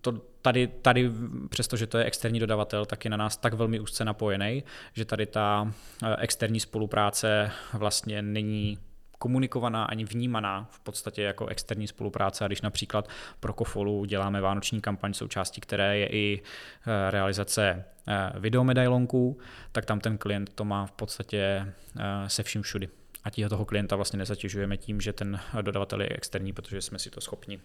to 0.02 0.12
tady, 0.42 0.68
tady, 0.68 1.12
přestože 1.50 1.88
to 1.88 1.98
je 1.98 2.06
externí 2.06 2.40
dodavatel, 2.40 2.86
tak 2.86 3.06
je 3.06 3.12
na 3.12 3.18
nás 3.18 3.38
tak 3.38 3.54
velmi 3.54 3.80
úzce 3.80 4.06
napojený, 4.06 4.64
že 4.94 5.06
tady 5.06 5.26
ta 5.26 5.72
externí 6.18 6.60
spolupráce 6.60 7.52
vlastně 7.74 8.22
není 8.22 8.78
komunikovaná 9.24 9.86
ani 9.86 10.06
vnímaná 10.06 10.68
v 10.72 10.80
podstatě 10.80 11.22
jako 11.22 11.48
externí 11.48 11.88
spolupráce. 11.88 12.46
A 12.46 12.48
když 12.48 12.62
například 12.62 13.10
pro 13.40 13.54
Kofolu 13.54 14.06
děláme 14.06 14.42
vánoční 14.42 14.82
kampaň 14.82 15.14
součástí, 15.14 15.62
které 15.62 15.98
je 15.98 16.08
i 16.08 16.42
eh, 16.42 17.12
realizace 17.12 17.86
eh, 18.08 18.40
videomedailonků, 18.40 19.40
tak 19.72 19.86
tam 19.86 20.00
ten 20.00 20.18
klient 20.18 20.54
to 20.56 20.66
má 20.66 20.86
v 20.86 20.92
podstatě 20.92 21.40
eh, 21.40 22.30
se 22.30 22.44
vším 22.44 22.62
všudy. 22.62 22.90
A 23.24 23.30
tího 23.30 23.50
toho 23.50 23.66
klienta 23.66 23.96
vlastně 23.96 24.18
nezatěžujeme 24.18 24.78
tím, 24.78 25.02
že 25.02 25.14
ten 25.14 25.40
dodavatel 25.62 26.02
je 26.02 26.10
externí, 26.10 26.54
protože 26.54 26.82
jsme 26.82 27.00
si 27.00 27.10
to 27.10 27.22
schopni 27.22 27.60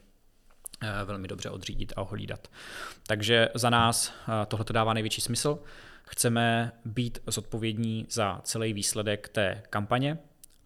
velmi 1.04 1.28
dobře 1.28 1.50
odřídit 1.50 1.92
a 1.96 2.02
ohlídat. 2.02 2.48
Takže 3.06 3.48
za 3.54 3.70
nás 3.70 4.12
tohle 4.48 4.64
dává 4.72 4.94
největší 4.94 5.20
smysl. 5.20 5.58
Chceme 6.02 6.72
být 6.84 7.18
zodpovědní 7.26 8.06
za 8.10 8.40
celý 8.44 8.72
výsledek 8.72 9.28
té 9.28 9.62
kampaně, 9.70 10.18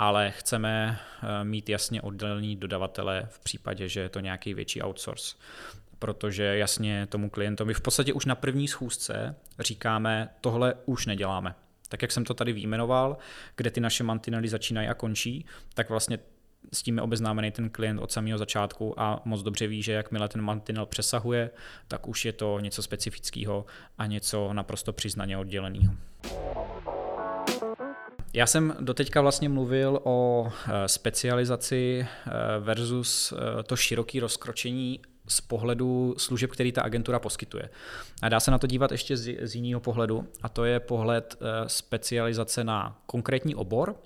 ale 0.03 0.31
chceme 0.31 0.99
eh, 1.23 1.45
mít 1.45 1.69
jasně 1.69 2.03
oddělený 2.03 2.57
dodavatele 2.57 3.29
v 3.31 3.39
případě, 3.39 3.89
že 3.89 4.01
je 4.01 4.09
to 4.09 4.21
nějaký 4.21 4.55
větší 4.55 4.83
outsource. 4.83 5.37
Protože 5.99 6.43
jasně 6.43 7.07
tomu 7.07 7.31
klientovi 7.31 7.75
v 7.75 7.81
podstatě 7.81 8.13
už 8.13 8.25
na 8.25 8.35
první 8.35 8.69
schůzce 8.69 9.35
říkáme, 9.61 10.29
tohle 10.41 10.75
už 10.87 11.07
neděláme. 11.07 11.55
Tak 11.89 12.03
jak 12.03 12.13
jsem 12.13 12.25
to 12.25 12.35
tady 12.35 12.53
výjmenoval, 12.53 13.17
kde 13.57 13.71
ty 13.71 13.81
naše 13.81 14.05
mantinely 14.05 14.49
začínají 14.49 14.89
a 14.89 14.95
končí, 14.95 15.47
tak 15.75 15.91
vlastně 15.91 16.19
s 16.73 16.83
tím 16.83 16.97
je 16.97 17.03
obeznámený 17.03 17.51
ten 17.51 17.71
klient 17.71 17.99
od 17.99 18.13
samého 18.13 18.39
začátku 18.39 19.01
a 19.01 19.23
moc 19.25 19.43
dobře 19.43 19.67
ví, 19.67 19.83
že 19.83 19.93
jakmile 19.93 20.29
ten 20.29 20.43
mantinel 20.43 20.87
přesahuje, 20.87 21.51
tak 21.89 22.09
už 22.09 22.25
je 22.25 22.33
to 22.33 22.61
něco 22.61 22.83
specifického 22.83 23.67
a 23.99 24.07
něco 24.07 24.53
naprosto 24.53 24.93
přiznaně 24.93 25.39
odděleného. 25.39 25.95
Já 28.35 28.47
jsem 28.47 28.77
doteďka 28.81 29.21
vlastně 29.21 29.49
mluvil 29.49 30.01
o 30.05 30.49
eh, 30.49 30.89
specializaci 30.89 32.07
eh, 32.07 32.31
versus 32.61 33.33
eh, 33.33 33.63
to 33.63 33.77
široké 33.77 34.21
rozkročení 34.21 35.01
z 35.29 35.41
pohledu 35.41 36.15
služeb, 36.19 36.51
který 36.51 36.73
ta 36.73 36.83
agentura 36.83 37.19
poskytuje. 37.19 37.69
A 38.23 38.29
dá 38.29 38.41
se 38.41 38.51
na 38.51 38.59
to 38.59 38.67
dívat 38.67 38.93
ještě 38.93 39.17
z, 39.17 39.39
z 39.43 39.55
jiného 39.55 39.81
pohledu, 39.81 40.29
a 40.43 40.49
to 40.49 40.65
je 40.65 40.81
pohled 40.81 41.37
specializace 41.67 42.65
na 42.65 42.99
konkrétní 43.07 43.55
obor 43.55 43.97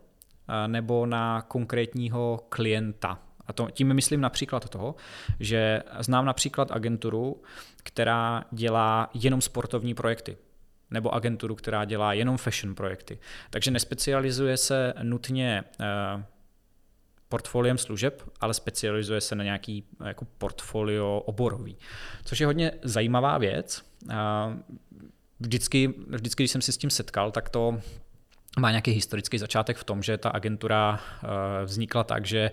nebo 0.67 1.07
na 1.07 1.43
konkrétního 1.43 2.41
klienta. 2.49 3.19
A 3.47 3.53
to, 3.53 3.69
tím 3.71 3.95
myslím 3.95 4.21
například 4.21 4.69
toho, 4.69 4.95
že 5.41 5.83
znám 6.01 6.25
například 6.25 6.71
agenturu, 6.71 7.43
která 7.77 8.45
dělá 8.53 9.11
jenom 9.15 9.41
sportovní 9.41 9.95
projekty 9.95 10.37
nebo 10.90 11.14
agenturu, 11.14 11.55
která 11.55 11.85
dělá 11.85 12.12
jenom 12.12 12.37
fashion 12.37 12.75
projekty. 12.75 13.18
Takže 13.51 13.70
nespecializuje 13.70 14.57
se 14.57 14.94
nutně 15.03 15.64
uh, 15.81 16.22
portfoliem 17.29 17.79
služeb, 17.79 18.22
ale 18.40 18.55
specializuje 18.55 19.20
se 19.20 19.35
na 19.35 19.44
nějaký 19.44 19.85
jako 20.05 20.27
portfolio 20.38 21.22
oborový. 21.27 21.77
Což 22.25 22.40
je 22.40 22.46
hodně 22.46 22.72
zajímavá 22.83 23.38
věc. 23.38 23.83
Uh, 24.05 24.12
vždycky, 25.40 25.94
vždycky, 26.09 26.42
když 26.42 26.51
jsem 26.51 26.62
se 26.62 26.72
s 26.72 26.77
tím 26.77 26.90
setkal, 26.90 27.31
tak 27.31 27.49
to 27.49 27.81
má 28.59 28.70
nějaký 28.70 28.90
historický 28.90 29.38
začátek 29.38 29.77
v 29.77 29.85
tom, 29.85 30.03
že 30.03 30.18
ta 30.18 30.31
agentura 30.31 31.01
eh, 31.01 31.64
vznikla 31.64 32.05
tak, 32.05 32.27
že 32.27 32.51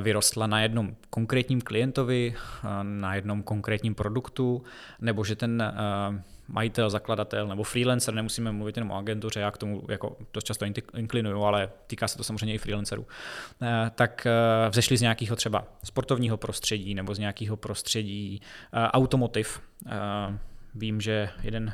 vyrostla 0.00 0.46
na 0.46 0.62
jednom 0.62 0.96
konkrétním 1.10 1.60
klientovi, 1.60 2.34
na 2.82 3.14
jednom 3.14 3.42
konkrétním 3.42 3.94
produktu, 3.94 4.62
nebo 5.00 5.24
že 5.24 5.36
ten 5.36 5.72
majitel, 6.50 6.90
zakladatel 6.90 7.48
nebo 7.48 7.62
freelancer, 7.62 8.14
nemusíme 8.14 8.52
mluvit 8.52 8.76
jenom 8.76 8.90
o 8.90 8.96
agentuře, 8.96 9.40
já 9.40 9.50
k 9.50 9.58
tomu 9.58 9.82
jako 9.88 10.16
dost 10.32 10.44
často 10.44 10.66
inklinuju, 10.96 11.42
ale 11.42 11.70
týká 11.86 12.08
se 12.08 12.16
to 12.16 12.24
samozřejmě 12.24 12.54
i 12.54 12.58
freelancerů, 12.58 13.06
eh, 13.62 13.90
tak 13.94 14.26
eh, 14.26 14.68
vzešli 14.70 14.96
z 14.96 15.00
nějakého 15.00 15.36
třeba 15.36 15.64
sportovního 15.84 16.36
prostředí 16.36 16.94
nebo 16.94 17.14
z 17.14 17.18
nějakého 17.18 17.56
prostředí 17.56 18.40
eh, 18.72 18.88
automotiv. 18.88 19.60
Vím, 20.74 21.00
že 21.00 21.30
jeden 21.42 21.72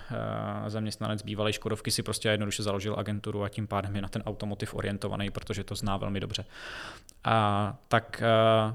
zaměstnanec 0.66 1.22
bývalé 1.22 1.52
Škodovky 1.52 1.90
si 1.90 2.02
prostě 2.02 2.28
jednoduše 2.28 2.62
založil 2.62 2.94
agenturu 2.98 3.44
a 3.44 3.48
tím 3.48 3.66
pádem 3.66 3.96
je 3.96 4.02
na 4.02 4.08
ten 4.08 4.22
automotiv 4.26 4.74
orientovaný, 4.74 5.30
protože 5.30 5.64
to 5.64 5.74
zná 5.74 5.96
velmi 5.96 6.20
dobře. 6.20 6.44
A 7.24 7.76
tak, 7.88 8.22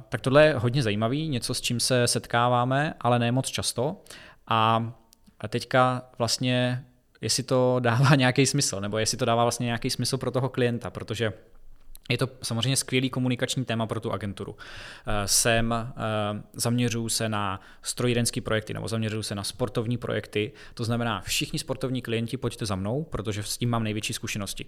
tak 0.10 0.22
tohle 0.22 0.46
je 0.46 0.54
hodně 0.58 0.84
zajímavý, 0.84 1.30
něco 1.30 1.54
s 1.54 1.62
čím 1.62 1.80
se 1.80 2.08
setkáváme, 2.08 2.94
ale 3.00 3.20
ne 3.20 3.32
moc 3.32 3.48
často. 3.48 4.02
A 4.48 4.92
a 5.42 5.48
teďka 5.48 6.10
vlastně, 6.18 6.86
jestli 7.22 7.44
to 7.44 7.78
dává 7.80 8.16
nějaký 8.16 8.46
smysl, 8.46 8.82
nebo 8.82 8.98
jestli 8.98 9.18
to 9.18 9.26
dává 9.26 9.44
vlastně 9.44 9.66
nějaký 9.66 9.90
smysl 9.90 10.18
pro 10.18 10.32
toho 10.32 10.50
klienta, 10.50 10.90
protože 10.90 11.34
je 12.10 12.18
to 12.18 12.30
samozřejmě 12.44 12.76
skvělý 12.76 13.10
komunikační 13.10 13.66
téma 13.66 13.88
pro 13.88 14.00
tu 14.00 14.12
agenturu. 14.12 14.56
Eh, 15.08 15.28
sem 15.28 15.74
eh, 15.74 15.94
zaměřuju 16.54 17.10
se 17.10 17.30
na 17.30 17.62
strojírenské 17.82 18.42
projekty 18.42 18.74
nebo 18.74 18.88
zaměřuju 18.88 19.24
se 19.24 19.36
na 19.36 19.44
sportovní 19.44 19.98
projekty. 19.98 20.52
To 20.74 20.84
znamená, 20.84 21.22
všichni 21.22 21.60
sportovní 21.60 22.02
klienti 22.02 22.38
pojďte 22.38 22.66
za 22.66 22.76
mnou, 22.76 23.04
protože 23.04 23.44
s 23.44 23.58
tím 23.58 23.70
mám 23.70 23.84
největší 23.84 24.14
zkušenosti. 24.14 24.66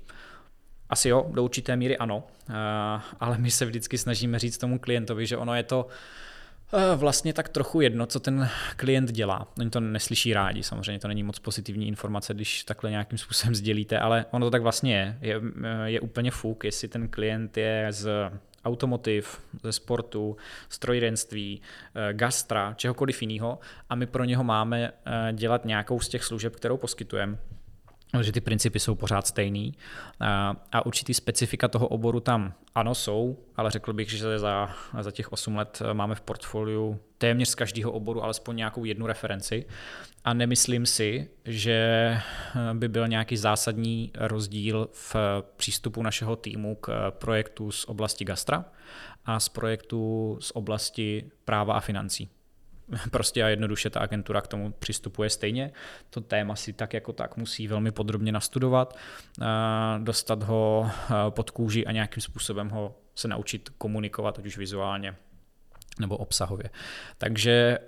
Asi 0.89 1.09
jo, 1.09 1.25
do 1.33 1.43
určité 1.43 1.75
míry 1.75 1.97
ano, 1.97 2.23
eh, 2.49 2.53
ale 3.19 3.37
my 3.37 3.51
se 3.51 3.65
vždycky 3.65 3.97
snažíme 3.97 4.39
říct 4.39 4.57
tomu 4.57 4.79
klientovi, 4.79 5.27
že 5.27 5.37
ono 5.37 5.55
je 5.55 5.63
to 5.63 5.87
vlastně 6.95 7.33
tak 7.33 7.49
trochu 7.49 7.81
jedno, 7.81 8.05
co 8.05 8.19
ten 8.19 8.49
klient 8.75 9.11
dělá. 9.11 9.47
Oni 9.59 9.69
to 9.69 9.79
neslyší 9.79 10.33
rádi, 10.33 10.63
samozřejmě 10.63 10.99
to 10.99 11.07
není 11.07 11.23
moc 11.23 11.39
pozitivní 11.39 11.87
informace, 11.87 12.33
když 12.33 12.63
takhle 12.63 12.91
nějakým 12.91 13.17
způsobem 13.17 13.55
sdělíte, 13.55 13.99
ale 13.99 14.25
ono 14.31 14.45
to 14.45 14.51
tak 14.51 14.61
vlastně 14.61 14.95
je. 14.95 15.17
Je, 15.21 15.41
je 15.85 16.01
úplně 16.01 16.31
fuk, 16.31 16.63
jestli 16.63 16.87
ten 16.87 17.07
klient 17.07 17.57
je 17.57 17.87
z 17.89 18.09
automotiv, 18.65 19.41
ze 19.63 19.71
sportu, 19.71 20.37
strojírenství, 20.69 21.61
eh, 21.95 22.13
gastra, 22.13 22.73
čehokoliv 22.77 23.21
jiného 23.21 23.59
a 23.89 23.95
my 23.95 24.05
pro 24.05 24.23
něho 24.23 24.43
máme 24.43 24.91
eh, 25.05 25.33
dělat 25.33 25.65
nějakou 25.65 25.99
z 25.99 26.09
těch 26.09 26.23
služeb, 26.23 26.55
kterou 26.55 26.77
poskytujeme 26.77 27.37
že 28.21 28.31
ty 28.31 28.41
principy 28.41 28.79
jsou 28.79 28.95
pořád 28.95 29.27
stejný 29.27 29.73
a, 30.19 30.55
a 30.71 30.85
určitý 30.85 31.13
specifika 31.13 31.67
toho 31.67 31.87
oboru 31.87 32.19
tam 32.19 32.53
ano 32.75 32.95
jsou, 32.95 33.37
ale 33.55 33.71
řekl 33.71 33.93
bych, 33.93 34.11
že 34.11 34.39
za, 34.39 34.69
za 35.01 35.11
těch 35.11 35.31
8 35.31 35.55
let 35.55 35.81
máme 35.93 36.15
v 36.15 36.21
portfoliu 36.21 36.99
téměř 37.17 37.49
z 37.49 37.55
každého 37.55 37.91
oboru 37.91 38.23
alespoň 38.23 38.55
nějakou 38.55 38.85
jednu 38.85 39.07
referenci 39.07 39.65
a 40.23 40.33
nemyslím 40.33 40.85
si, 40.85 41.29
že 41.45 42.17
by 42.73 42.87
byl 42.87 43.07
nějaký 43.07 43.37
zásadní 43.37 44.11
rozdíl 44.15 44.89
v 44.91 45.15
přístupu 45.57 46.03
našeho 46.03 46.35
týmu 46.35 46.75
k 46.75 47.11
projektu 47.11 47.71
z 47.71 47.85
oblasti 47.85 48.25
gastra 48.25 48.65
a 49.25 49.39
z 49.39 49.49
projektu 49.49 50.37
z 50.41 50.51
oblasti 50.55 51.31
práva 51.45 51.73
a 51.73 51.79
financí. 51.79 52.29
Prostě 53.11 53.43
a 53.43 53.47
jednoduše 53.47 53.89
ta 53.89 53.99
agentura 53.99 54.41
k 54.41 54.47
tomu 54.47 54.71
přistupuje 54.71 55.29
stejně. 55.29 55.71
To 56.09 56.21
téma 56.21 56.55
si 56.55 56.73
tak 56.73 56.93
jako 56.93 57.13
tak 57.13 57.37
musí 57.37 57.67
velmi 57.67 57.91
podrobně 57.91 58.31
nastudovat, 58.31 58.97
dostat 59.97 60.43
ho 60.43 60.91
pod 61.29 61.51
kůži 61.51 61.85
a 61.85 61.91
nějakým 61.91 62.21
způsobem 62.21 62.69
ho 62.69 62.95
se 63.15 63.27
naučit 63.27 63.69
komunikovat, 63.69 64.39
ať 64.39 64.45
už 64.45 64.57
vizuálně 64.57 65.15
nebo 65.99 66.17
obsahově. 66.17 66.69
Takže 67.17 67.79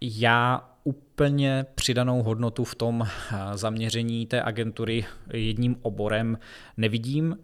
já 0.00 0.70
úplně 0.84 1.66
přidanou 1.74 2.22
hodnotu 2.22 2.64
v 2.64 2.74
tom 2.74 3.08
zaměření 3.54 4.26
té 4.26 4.42
agentury 4.42 5.06
jedním 5.32 5.76
oborem 5.82 6.38
nevidím 6.76 7.38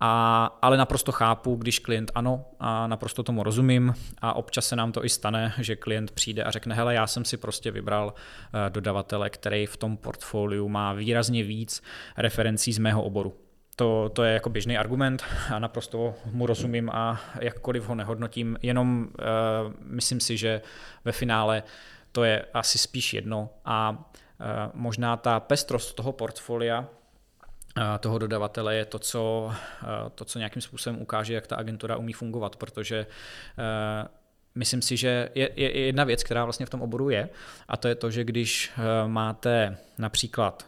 a, 0.00 0.44
ale 0.62 0.76
naprosto 0.76 1.12
chápu, 1.12 1.54
když 1.54 1.78
klient 1.78 2.10
ano 2.14 2.44
a 2.60 2.86
naprosto 2.86 3.22
tomu 3.22 3.42
rozumím 3.42 3.94
a 4.18 4.32
občas 4.32 4.68
se 4.68 4.76
nám 4.76 4.92
to 4.92 5.04
i 5.04 5.08
stane, 5.08 5.52
že 5.58 5.76
klient 5.76 6.10
přijde 6.10 6.42
a 6.42 6.50
řekne, 6.50 6.74
hele, 6.74 6.94
já 6.94 7.06
jsem 7.06 7.24
si 7.24 7.36
prostě 7.36 7.70
vybral 7.70 8.14
eh, 8.14 8.70
dodavatele, 8.70 9.30
který 9.30 9.66
v 9.66 9.76
tom 9.76 9.96
portfoliu 9.96 10.68
má 10.68 10.92
výrazně 10.92 11.42
víc 11.42 11.82
referencí 12.16 12.72
z 12.72 12.78
mého 12.78 13.02
oboru. 13.02 13.36
To, 13.76 14.10
to 14.12 14.24
je 14.24 14.34
jako 14.34 14.50
běžný 14.50 14.78
argument 14.78 15.24
a 15.54 15.58
naprosto 15.58 16.14
mu 16.32 16.46
rozumím 16.46 16.90
a 16.90 17.20
jakkoliv 17.40 17.88
ho 17.88 17.94
nehodnotím, 17.94 18.56
jenom 18.62 19.08
uh, 19.08 19.72
myslím 19.80 20.20
si, 20.20 20.36
že 20.36 20.60
ve 21.04 21.12
finále 21.12 21.62
to 22.12 22.24
je 22.24 22.44
asi 22.54 22.78
spíš 22.78 23.14
jedno 23.14 23.50
a 23.64 23.90
uh, 23.90 24.46
možná 24.74 25.16
ta 25.16 25.40
pestrost 25.40 25.96
toho 25.96 26.12
portfolia 26.12 26.88
toho 28.00 28.18
dodavatele 28.18 28.76
je 28.76 28.84
to 28.84 28.98
co, 28.98 29.52
to, 30.14 30.24
co 30.24 30.38
nějakým 30.38 30.62
způsobem 30.62 31.00
ukáže, 31.02 31.34
jak 31.34 31.46
ta 31.46 31.56
agentura 31.56 31.96
umí 31.96 32.12
fungovat, 32.12 32.56
protože 32.56 33.06
myslím 34.54 34.82
si, 34.82 34.96
že 34.96 35.28
je, 35.34 35.50
je 35.56 35.86
jedna 35.86 36.04
věc, 36.04 36.24
která 36.24 36.44
vlastně 36.44 36.66
v 36.66 36.70
tom 36.70 36.82
oboru 36.82 37.10
je, 37.10 37.28
a 37.68 37.76
to 37.76 37.88
je 37.88 37.94
to, 37.94 38.10
že 38.10 38.24
když 38.24 38.72
máte 39.06 39.76
například 39.98 40.66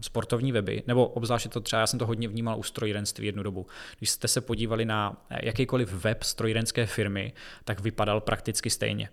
sportovní 0.00 0.52
weby, 0.52 0.82
nebo 0.86 1.06
obzvláště 1.06 1.48
to 1.48 1.60
třeba, 1.60 1.80
já 1.80 1.86
jsem 1.86 1.98
to 1.98 2.06
hodně 2.06 2.28
vnímal 2.28 2.58
u 2.58 2.62
strojírenství 2.62 3.26
jednu 3.26 3.42
dobu. 3.42 3.66
Když 3.98 4.10
jste 4.10 4.28
se 4.28 4.40
podívali 4.40 4.84
na 4.84 5.16
jakýkoliv 5.42 5.92
web 5.92 6.22
strojírenské 6.22 6.86
firmy, 6.86 7.32
tak 7.64 7.80
vypadal 7.80 8.20
prakticky 8.20 8.70
stejně. 8.70 9.08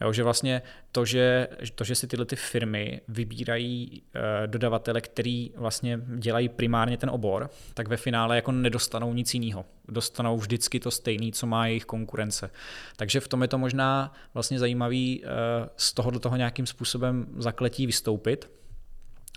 Jo, 0.00 0.12
že 0.12 0.22
vlastně 0.22 0.62
to 0.92 1.04
že, 1.04 1.48
to, 1.74 1.84
že 1.84 1.94
si 1.94 2.06
tyhle 2.06 2.26
ty 2.26 2.36
firmy 2.36 3.00
vybírají 3.08 4.02
uh, 4.02 4.22
dodavatele, 4.46 5.00
který 5.00 5.50
vlastně 5.56 6.00
dělají 6.16 6.48
primárně 6.48 6.96
ten 6.96 7.10
obor, 7.10 7.50
tak 7.74 7.88
ve 7.88 7.96
finále 7.96 8.36
jako 8.36 8.52
nedostanou 8.52 9.12
nic 9.12 9.34
jiného. 9.34 9.64
Dostanou 9.88 10.36
vždycky 10.36 10.80
to 10.80 10.90
stejné, 10.90 11.32
co 11.32 11.46
má 11.46 11.66
jejich 11.66 11.84
konkurence. 11.84 12.50
Takže 12.96 13.20
v 13.20 13.28
tom 13.28 13.42
je 13.42 13.48
to 13.48 13.58
možná 13.58 14.12
vlastně 14.34 14.58
zajímavý 14.58 15.22
uh, 15.22 15.28
z 15.76 15.92
toho 15.92 16.10
do 16.10 16.18
toho 16.18 16.36
nějakým 16.36 16.66
způsobem 16.66 17.26
zakletí 17.36 17.86
vystoupit, 17.86 18.50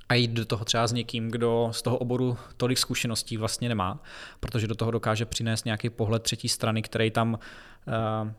a 0.09 0.15
jít 0.15 0.31
do 0.31 0.45
toho 0.45 0.65
třeba 0.65 0.87
s 0.87 0.93
někým, 0.93 1.31
kdo 1.31 1.69
z 1.71 1.81
toho 1.81 1.97
oboru 1.97 2.37
tolik 2.57 2.77
zkušeností 2.77 3.37
vlastně 3.37 3.69
nemá, 3.69 4.03
protože 4.39 4.67
do 4.67 4.75
toho 4.75 4.91
dokáže 4.91 5.25
přinést 5.25 5.65
nějaký 5.65 5.89
pohled 5.89 6.23
třetí 6.23 6.49
strany, 6.49 6.81
který 6.81 7.11
tam 7.11 7.33
uh, 7.33 8.31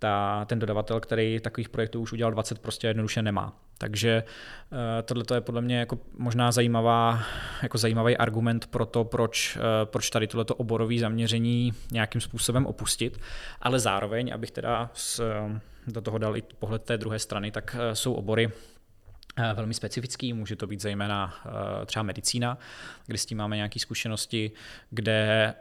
ta, 0.00 0.44
ten 0.44 0.58
dodavatel, 0.58 1.00
který 1.00 1.40
takových 1.40 1.68
projektů 1.68 2.00
už 2.00 2.12
udělal 2.12 2.32
20, 2.32 2.58
prostě 2.58 2.86
jednoduše 2.86 3.22
nemá. 3.22 3.52
Takže 3.78 4.22
uh, 4.72 4.78
tohle 5.04 5.24
je 5.34 5.40
podle 5.40 5.60
mě 5.60 5.78
jako 5.78 5.98
možná 6.18 6.52
zajímavá, 6.52 7.22
jako 7.62 7.78
zajímavý 7.78 8.16
argument 8.16 8.66
pro 8.66 8.86
to, 8.86 9.04
proč, 9.04 9.56
uh, 9.56 9.62
proč 9.84 10.10
tady 10.10 10.26
tohleto 10.26 10.54
oborové 10.54 10.98
zaměření 10.98 11.72
nějakým 11.92 12.20
způsobem 12.20 12.66
opustit, 12.66 13.20
ale 13.60 13.78
zároveň, 13.78 14.34
abych 14.34 14.50
teda 14.50 14.90
s, 14.94 15.22
do 15.86 16.00
toho 16.00 16.18
dal 16.18 16.36
i 16.36 16.42
pohled 16.58 16.82
té 16.82 16.98
druhé 16.98 17.18
strany, 17.18 17.50
tak 17.50 17.76
jsou 17.92 18.12
obory, 18.12 18.50
velmi 19.54 19.74
specifický, 19.74 20.32
může 20.32 20.56
to 20.56 20.66
být 20.66 20.80
zejména 20.80 21.34
třeba 21.86 22.02
medicína, 22.02 22.58
kde 23.06 23.18
s 23.18 23.26
tím 23.26 23.38
máme 23.38 23.56
nějaké 23.56 23.78
zkušenosti, 23.78 24.50
kde 24.90 25.54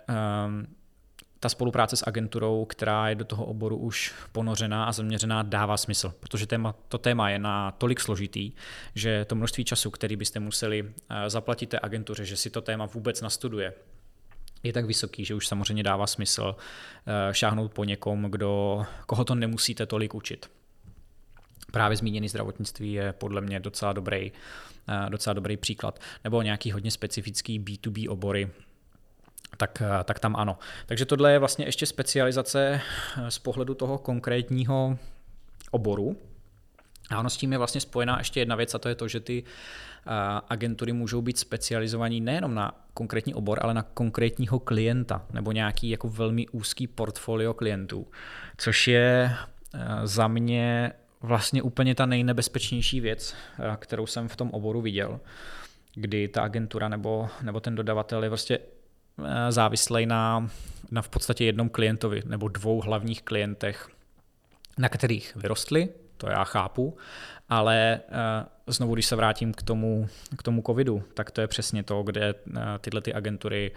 ta 1.39 1.49
spolupráce 1.49 1.95
s 1.95 2.08
agenturou, 2.08 2.65
která 2.65 3.10
je 3.10 3.15
do 3.15 3.25
toho 3.25 3.45
oboru 3.45 3.78
už 3.78 4.13
ponořená 4.32 4.86
a 4.86 4.91
zaměřená, 4.91 5.43
dává 5.43 5.78
smysl, 5.78 6.13
protože 6.19 6.47
téma, 6.47 6.75
to 6.88 6.97
téma 6.97 7.30
je 7.30 7.39
na 7.39 7.71
tolik 7.71 7.99
složitý, 7.99 8.52
že 8.95 9.25
to 9.25 9.36
množství 9.36 9.65
času, 9.65 9.91
který 9.91 10.15
byste 10.15 10.39
museli 10.39 10.91
eh, 11.10 11.30
zaplatit 11.30 11.69
té 11.69 11.80
agentuře, 11.82 12.25
že 12.25 12.38
si 12.38 12.49
to 12.49 12.62
téma 12.62 12.86
vůbec 12.86 13.21
nastuduje, 13.21 13.73
je 14.63 14.73
tak 14.73 14.86
vysoký, 14.86 15.25
že 15.25 15.36
už 15.36 15.47
samozřejmě 15.47 15.84
dává 15.84 16.08
smysl 16.08 16.56
eh, 17.08 17.34
šáhnout 17.34 17.73
po 17.73 17.84
někom, 17.84 18.23
kdo, 18.23 18.86
koho 19.06 19.25
to 19.25 19.36
nemusíte 19.36 19.86
tolik 19.86 20.15
učit. 20.15 20.49
Právě 21.71 21.97
zmíněný 21.97 22.30
zdravotnictví 22.30 22.93
je 22.93 23.13
podle 23.13 23.41
mě 23.41 23.60
docela 23.60 23.93
dobrý, 23.93 24.32
eh, 24.89 25.10
docela 25.10 25.34
dobrý 25.34 25.58
příklad. 25.58 25.99
Nebo 26.23 26.41
nějaký 26.41 26.71
hodně 26.71 26.91
specifický 26.91 27.60
B2B 27.60 28.10
obory, 28.10 28.49
tak, 29.58 29.82
eh, 29.82 30.04
tak 30.04 30.19
tam 30.19 30.36
ano. 30.36 30.58
Takže 30.86 31.06
tohle 31.06 31.32
je 31.32 31.39
vlastně 31.39 31.65
ještě 31.65 31.86
specializace 31.86 32.82
eh, 33.17 33.32
z 33.32 33.39
pohledu 33.39 33.73
toho 33.73 33.97
konkrétního 33.97 34.97
oboru. 35.71 36.17
A 37.10 37.19
ono 37.19 37.30
s 37.30 37.38
tím 37.38 37.52
je 37.52 37.58
vlastně 37.58 37.82
spojená 37.82 38.17
ještě 38.17 38.39
jedna 38.39 38.56
věc 38.56 38.75
a 38.75 38.80
to 38.80 38.89
je 38.89 38.95
to, 38.95 39.08
že 39.08 39.19
ty 39.19 39.43
eh, 39.43 40.12
agentury 40.49 40.93
můžou 40.93 41.21
být 41.21 41.38
specializovaní 41.38 42.21
nejenom 42.21 42.56
na 42.56 42.71
konkrétní 42.93 43.34
obor, 43.34 43.60
ale 43.62 43.73
na 43.73 43.84
konkrétního 43.84 44.60
klienta 44.60 45.25
nebo 45.34 45.52
nějaký 45.52 45.89
jako 45.89 46.10
velmi 46.10 46.47
úzký 46.47 46.88
portfolio 46.88 47.54
klientů, 47.54 48.08
což 48.58 48.88
je 48.88 49.36
za 50.04 50.28
mě 50.28 50.91
vlastně 51.21 51.62
úplně 51.62 51.95
ta 51.95 52.06
nejnebezpečnější 52.06 52.99
věc, 52.99 53.36
kterou 53.80 54.08
jsem 54.08 54.28
v 54.28 54.36
tom 54.36 54.49
oboru 54.49 54.82
viděl, 54.82 55.19
kdy 55.95 56.28
ta 56.28 56.41
agentura 56.41 56.89
nebo, 56.89 57.30
nebo 57.41 57.60
ten 57.60 57.75
dodavatel 57.75 58.23
je 58.23 58.30
prostě 58.30 58.60
Eh, 59.25 59.51
závislej 59.51 60.05
na, 60.05 60.49
na 60.91 61.01
v 61.01 61.10
podstatě 61.10 61.45
jednom 61.45 61.69
klientovi 61.69 62.21
nebo 62.25 62.47
dvou 62.47 62.82
hlavních 62.82 63.21
klientech, 63.21 63.89
na 64.77 64.89
kterých 64.89 65.36
vyrostli, 65.36 65.89
to 66.17 66.29
já 66.29 66.43
chápu, 66.43 66.97
ale 67.49 67.99
eh, 68.10 68.45
znovu, 68.67 68.93
když 68.93 69.05
se 69.05 69.15
vrátím 69.15 69.53
k 69.53 69.62
tomu, 69.62 70.10
k 70.38 70.43
tomu 70.43 70.63
covidu, 70.65 71.03
tak 71.13 71.32
to 71.32 71.41
je 71.41 71.47
přesně 71.47 71.84
to, 71.84 72.03
kde 72.03 72.36
eh, 72.58 72.62
tyhle 72.82 73.01
ty 73.01 73.13
agentury 73.13 73.71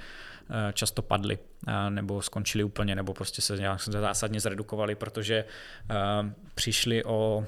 často 0.72 1.02
padly 1.02 1.38
nebo 1.88 2.22
skončily 2.22 2.64
úplně, 2.64 2.94
nebo 2.94 3.14
prostě 3.14 3.42
se 3.42 3.56
nějak 3.56 3.80
zásadně 3.80 4.40
zredukovaly, 4.40 4.94
protože 4.94 5.44
přišli 6.54 7.04
o 7.04 7.46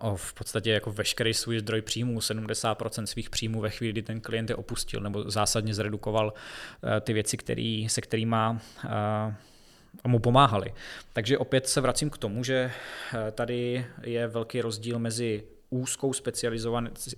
o 0.00 0.16
v 0.16 0.34
podstatě 0.34 0.70
jako 0.70 0.92
veškerý 0.92 1.34
svůj 1.34 1.58
zdroj 1.58 1.82
příjmů, 1.82 2.18
70% 2.18 3.04
svých 3.04 3.30
příjmů 3.30 3.60
ve 3.60 3.70
chvíli, 3.70 3.92
kdy 3.92 4.02
ten 4.02 4.20
klient 4.20 4.50
je 4.50 4.56
opustil 4.56 5.00
nebo 5.00 5.30
zásadně 5.30 5.74
zredukoval 5.74 6.32
eh, 6.96 7.00
ty 7.00 7.12
věci, 7.12 7.36
který, 7.36 7.88
se 7.88 8.00
kterými 8.00 8.36
eh, 8.84 9.34
mu 10.06 10.18
pomáhali. 10.18 10.74
Takže 11.12 11.38
opět 11.38 11.68
se 11.68 11.80
vracím 11.80 12.10
k 12.10 12.18
tomu, 12.18 12.44
že 12.44 12.70
eh, 13.14 13.30
tady 13.30 13.86
je 14.02 14.26
velký 14.26 14.60
rozdíl 14.60 14.98
mezi 14.98 15.44
úzkou 15.70 16.12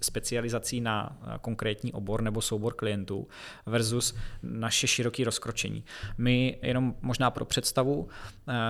specializací 0.01 0.81
na 0.81 1.19
konkrétní 1.41 1.93
obor 1.93 2.23
nebo 2.23 2.41
soubor 2.41 2.75
klientů 2.75 3.29
versus 3.67 4.15
naše 4.43 4.87
široké 4.87 5.25
rozkročení. 5.25 5.85
My 6.19 6.59
jenom 6.63 6.95
možná 7.01 7.31
pro 7.31 7.45
představu, 7.45 8.09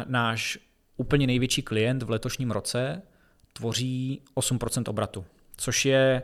náš 0.07 0.59
úplně 0.97 1.27
největší 1.27 1.63
klient 1.63 2.03
v 2.03 2.11
letošním 2.11 2.51
roce 2.51 3.03
tvoří 3.59 4.23
8% 4.37 4.90
obratu, 4.90 5.25
což 5.57 5.85
je 5.85 6.23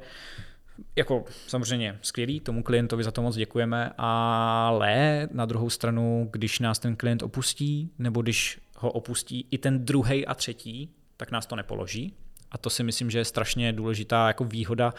jako 0.96 1.24
samozřejmě 1.46 1.98
skvělý, 2.02 2.40
tomu 2.40 2.62
klientovi 2.62 3.04
za 3.04 3.10
to 3.10 3.22
moc 3.22 3.36
děkujeme, 3.36 3.92
ale 3.98 5.28
na 5.32 5.46
druhou 5.46 5.70
stranu, 5.70 6.28
když 6.32 6.58
nás 6.58 6.78
ten 6.78 6.96
klient 6.96 7.22
opustí, 7.22 7.90
nebo 7.98 8.22
když 8.22 8.60
ho 8.76 8.92
opustí 8.92 9.46
i 9.50 9.58
ten 9.58 9.84
druhý 9.84 10.26
a 10.26 10.34
třetí, 10.34 10.90
tak 11.16 11.30
nás 11.30 11.46
to 11.46 11.56
nepoloží. 11.56 12.14
A 12.50 12.58
to 12.58 12.70
si 12.70 12.82
myslím, 12.82 13.10
že 13.10 13.18
je 13.18 13.24
strašně 13.24 13.72
důležitá 13.72 14.26
jako 14.26 14.44
výhoda 14.44 14.94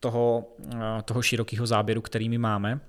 toho, 0.00 0.56
toho 1.04 1.22
širokého 1.22 1.66
záběru, 1.66 2.00
který 2.00 2.28
my 2.28 2.38
máme, 2.38 2.80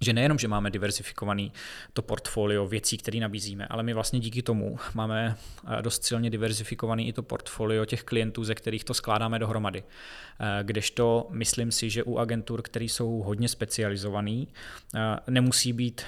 že 0.00 0.12
nejenom, 0.12 0.38
že 0.38 0.48
máme 0.48 0.70
diversifikovaný 0.70 1.52
to 1.92 2.02
portfolio 2.02 2.66
věcí, 2.66 2.98
které 2.98 3.20
nabízíme, 3.20 3.66
ale 3.66 3.82
my 3.82 3.94
vlastně 3.94 4.20
díky 4.20 4.42
tomu 4.42 4.78
máme 4.94 5.36
eh, 5.78 5.82
dost 5.82 6.04
silně 6.04 6.30
diversifikovaný 6.30 7.08
i 7.08 7.12
to 7.12 7.22
portfolio 7.22 7.84
těch 7.84 8.02
klientů, 8.02 8.44
ze 8.44 8.54
kterých 8.54 8.84
to 8.84 8.94
skládáme 8.94 9.38
dohromady. 9.38 9.82
Eh, 9.82 10.64
kdežto 10.64 11.26
myslím 11.30 11.72
si, 11.72 11.90
že 11.90 12.02
u 12.02 12.18
agentur, 12.18 12.62
které 12.62 12.84
jsou 12.84 13.22
hodně 13.22 13.48
specializovaný, 13.48 14.48
eh, 14.94 15.00
nemusí 15.30 15.72
být, 15.72 16.02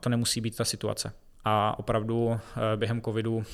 to 0.00 0.08
nemusí 0.08 0.40
být 0.40 0.56
ta 0.56 0.64
situace. 0.64 1.12
A 1.44 1.78
opravdu 1.78 2.40
během 2.76 3.02
covidu 3.02 3.44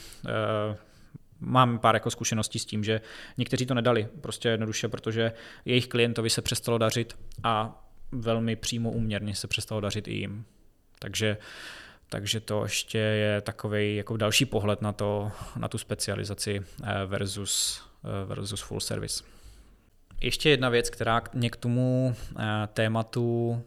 mám 1.41 1.79
pár 1.79 1.95
jako 1.95 2.11
zkušeností 2.11 2.59
s 2.59 2.65
tím, 2.65 2.85
že 2.85 3.01
někteří 3.39 3.67
to 3.67 3.75
nedali, 3.75 4.09
prostě 4.21 4.49
jednoduše, 4.49 4.89
protože 4.89 5.33
jejich 5.65 5.89
klientovi 5.89 6.31
se 6.31 6.43
přestalo 6.43 6.79
dařit 6.79 7.17
a 7.45 7.85
velmi 8.13 8.57
přímo 8.57 8.91
úměrně 8.91 9.35
se 9.35 9.49
přestalo 9.49 9.81
dařit 9.81 10.09
i 10.09 10.13
jim. 10.13 10.45
Takže, 10.99 11.37
takže 12.09 12.41
to 12.41 12.63
ještě 12.63 12.99
je 12.99 13.41
takový 13.41 13.97
jako 13.97 14.17
další 14.17 14.45
pohled 14.45 14.83
na, 14.83 14.93
to, 14.93 15.33
na 15.57 15.69
tu 15.69 15.79
specializaci 15.79 16.61
eh, 16.85 17.07
versus, 17.07 17.83
eh, 18.05 18.27
versus 18.27 18.61
full 18.61 18.81
service. 18.81 19.25
Ještě 20.21 20.51
jedna 20.51 20.69
věc, 20.69 20.91
která 20.91 21.23
mě 21.35 21.51
k 21.51 21.57
tomu 21.57 22.15
eh, 22.39 22.43
tématu 22.73 23.63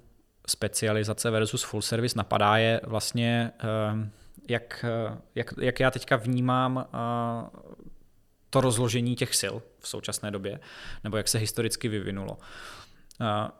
specializace 0.47 1.31
versus 1.31 1.63
full 1.63 1.81
service 1.81 2.17
napadá, 2.17 2.57
je 2.57 2.81
vlastně, 2.83 3.51
jak, 4.49 4.85
jak, 5.35 5.53
jak 5.61 5.79
já 5.79 5.91
teďka 5.91 6.15
vnímám 6.15 6.85
to 8.49 8.61
rozložení 8.61 9.15
těch 9.15 9.35
sil 9.41 9.55
v 9.79 9.87
současné 9.87 10.31
době, 10.31 10.59
nebo 11.03 11.17
jak 11.17 11.27
se 11.27 11.37
historicky 11.37 11.87
vyvinulo. 11.87 12.37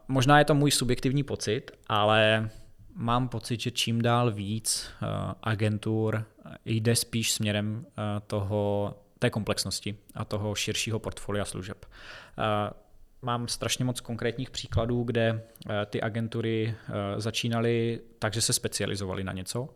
Možná 0.08 0.40
je 0.40 0.46
to 0.46 0.54
můj 0.54 0.72
subjektivní 0.72 1.24
pocit, 1.24 1.72
ale 1.88 2.50
mám 2.96 3.30
pocit, 3.30 3.62
že 3.62 3.72
čím 3.72 4.02
dál 4.02 4.32
víc 4.32 4.90
eh, 4.90 5.08
agentur 5.44 6.26
jde 6.66 6.96
spíš 6.96 7.32
směrem 7.32 7.86
eh, 7.86 8.20
toho, 8.28 8.94
té 9.20 9.30
komplexnosti 9.30 9.98
a 10.16 10.26
toho 10.26 10.56
širšího 10.56 11.00
portfolia 11.00 11.46
služeb. 11.46 11.86
Eh, 11.86 12.74
mám 13.22 13.48
strašně 13.48 13.86
moc 13.86 14.00
konkrétních 14.00 14.50
příkladů, 14.50 15.04
kde 15.04 15.44
ty 15.86 16.02
agentury 16.02 16.76
začínaly 17.18 18.00
tak, 18.20 18.34
že 18.34 18.42
se 18.42 18.54
specializovaly 18.54 19.24
na 19.24 19.34
něco, 19.34 19.70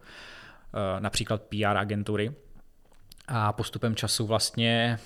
například 1.00 1.42
PR 1.42 1.78
agentury, 1.78 2.32
a 3.28 3.54
postupem 3.54 3.96
času 3.96 4.26
vlastně 4.26 5.00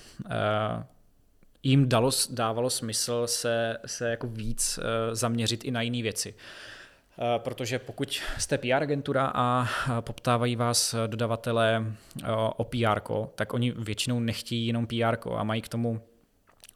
jim 1.64 1.90
dalo, 1.90 2.10
dávalo 2.30 2.70
smysl 2.70 3.28
se, 3.28 3.78
se 3.86 4.10
jako 4.10 4.28
víc 4.28 4.80
eh, 4.82 5.16
zaměřit 5.16 5.66
i 5.66 5.72
na 5.72 5.82
jiné 5.82 6.02
věci. 6.02 6.34
Eh, 7.20 7.40
protože 7.40 7.80
pokud 7.80 8.22
jste 8.38 8.58
PR 8.58 8.84
agentura 8.84 9.32
a 9.36 9.68
poptávají 10.02 10.56
vás 10.56 10.94
eh, 10.94 11.08
o 12.58 12.64
PR, 12.64 13.02
tak 13.36 13.54
oni 13.54 13.72
většinou 13.72 14.20
nechtějí 14.20 14.68
jenom 14.68 14.88
PR 14.88 15.30
a 15.36 15.44
mají 15.44 15.62
k 15.62 15.70
tomu 15.70 16.02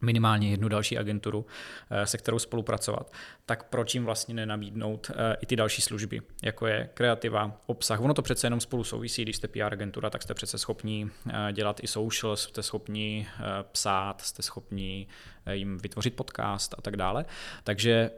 minimálně 0.05 0.49
jednu 0.49 0.69
další 0.69 0.97
agenturu, 0.97 1.45
eh, 1.89 2.05
se 2.05 2.17
kterou 2.17 2.39
spolupracovat, 2.39 3.13
tak 3.45 3.63
proč 3.69 3.93
jim 3.93 4.05
vlastně 4.05 4.35
nenabídnout 4.35 5.11
eh, 5.11 5.35
i 5.41 5.45
ty 5.45 5.55
další 5.55 5.81
služby, 5.81 6.21
jako 6.43 6.67
je 6.67 6.89
kreativa, 6.93 7.57
obsah. 7.65 8.01
Ono 8.01 8.13
to 8.13 8.21
přece 8.21 8.47
jenom 8.47 8.59
spolu 8.59 8.83
souvisí, 8.83 9.21
když 9.21 9.35
jste 9.35 9.47
PR 9.47 9.73
agentura, 9.73 10.09
tak 10.09 10.21
jste 10.23 10.33
přece 10.33 10.57
schopni 10.57 11.07
eh, 11.29 11.53
dělat 11.53 11.79
i 11.83 11.87
social, 11.87 12.35
jste 12.35 12.63
schopni 12.63 13.27
psát, 13.71 14.21
jste 14.21 14.41
schopni 14.41 15.07
jim 15.51 15.77
vytvořit 15.77 16.15
podcast 16.15 16.75
a 16.77 16.81
tak 16.81 16.97
dále. 16.97 17.25
Takže 17.63 18.11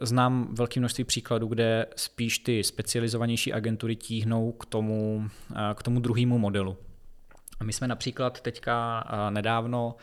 znám 0.00 0.54
velké 0.54 0.80
množství 0.80 1.04
příkladů, 1.04 1.46
kde 1.46 1.86
spíš 1.96 2.38
ty 2.38 2.64
specializovanější 2.64 3.52
agentury 3.52 3.96
tíhnou 3.96 4.52
k 4.52 4.66
tomu, 4.66 5.28
k 5.74 5.82
tomu 5.82 6.00
druhému 6.00 6.38
modelu. 6.38 6.76
My 7.62 7.72
jsme 7.72 7.88
například 7.88 8.40
teďka 8.40 9.04
nedávno 9.30 9.96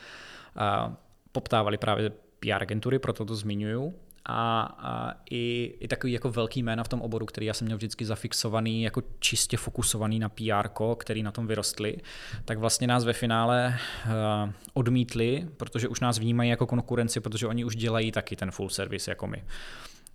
poptávali 1.31 1.77
právě 1.77 2.09
PR 2.39 2.61
agentury, 2.61 2.99
proto 2.99 3.25
to 3.25 3.35
zmiňuju. 3.35 3.93
A, 4.27 4.61
a 4.61 5.13
i, 5.31 5.75
i 5.79 5.87
takový 5.87 6.13
jako 6.13 6.31
velký 6.31 6.63
jména 6.63 6.83
v 6.83 6.87
tom 6.87 7.01
oboru, 7.01 7.25
který 7.25 7.45
já 7.45 7.53
jsem 7.53 7.65
měl 7.65 7.77
vždycky 7.77 8.05
zafixovaný, 8.05 8.83
jako 8.83 9.01
čistě 9.19 9.57
fokusovaný 9.57 10.19
na 10.19 10.29
PR, 10.29 10.69
který 10.97 11.23
na 11.23 11.31
tom 11.31 11.47
vyrostli, 11.47 11.97
tak 12.45 12.57
vlastně 12.57 12.87
nás 12.87 13.03
ve 13.03 13.13
finále 13.13 13.77
uh, 14.05 14.51
odmítli, 14.73 15.47
protože 15.57 15.87
už 15.87 15.99
nás 15.99 16.19
vnímají 16.19 16.49
jako 16.49 16.67
konkurenci, 16.67 17.19
protože 17.19 17.47
oni 17.47 17.65
už 17.65 17.75
dělají 17.75 18.11
taky 18.11 18.35
ten 18.35 18.51
full 18.51 18.69
service 18.69 19.11
jako 19.11 19.27
my. 19.27 19.43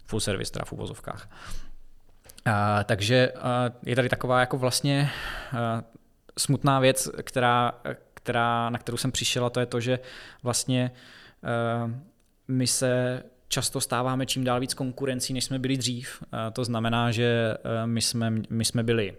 Full 0.07 0.21
service 0.21 0.53
teda 0.53 0.65
v 0.65 0.73
uvozovkách. 0.73 1.29
Uh, 2.47 2.53
takže 2.85 3.33
uh, 3.33 3.41
je 3.87 3.97
tady 3.97 4.09
taková 4.09 4.41
jako 4.41 4.59
vlastně 4.59 5.11
uh, 5.53 5.59
smutná 6.39 6.81
věc, 6.81 7.09
která, 7.23 7.73
která, 8.23 8.71
na 8.71 8.79
kterou 8.79 8.97
jsem 8.97 9.13
přišel, 9.13 9.47
a 9.47 9.51
to 9.51 9.61
je 9.61 9.67
to, 9.67 9.81
že 9.81 9.99
vlastně 10.43 10.91
uh, 11.85 11.91
my 12.49 12.67
se 12.67 13.23
často 13.49 13.81
stáváme 13.81 14.27
čím 14.27 14.45
dál 14.45 14.61
víc 14.61 14.75
konkurencí, 14.75 15.33
než 15.33 15.45
jsme 15.45 15.59
byli 15.59 15.77
dřív. 15.77 16.23
Uh, 16.23 16.39
to 16.53 16.65
znamená, 16.65 17.11
že 17.11 17.55
uh, 17.65 17.87
my, 17.87 18.03
jsme, 18.03 18.33
my 18.51 18.65
jsme 18.65 18.83
byli 18.83 19.17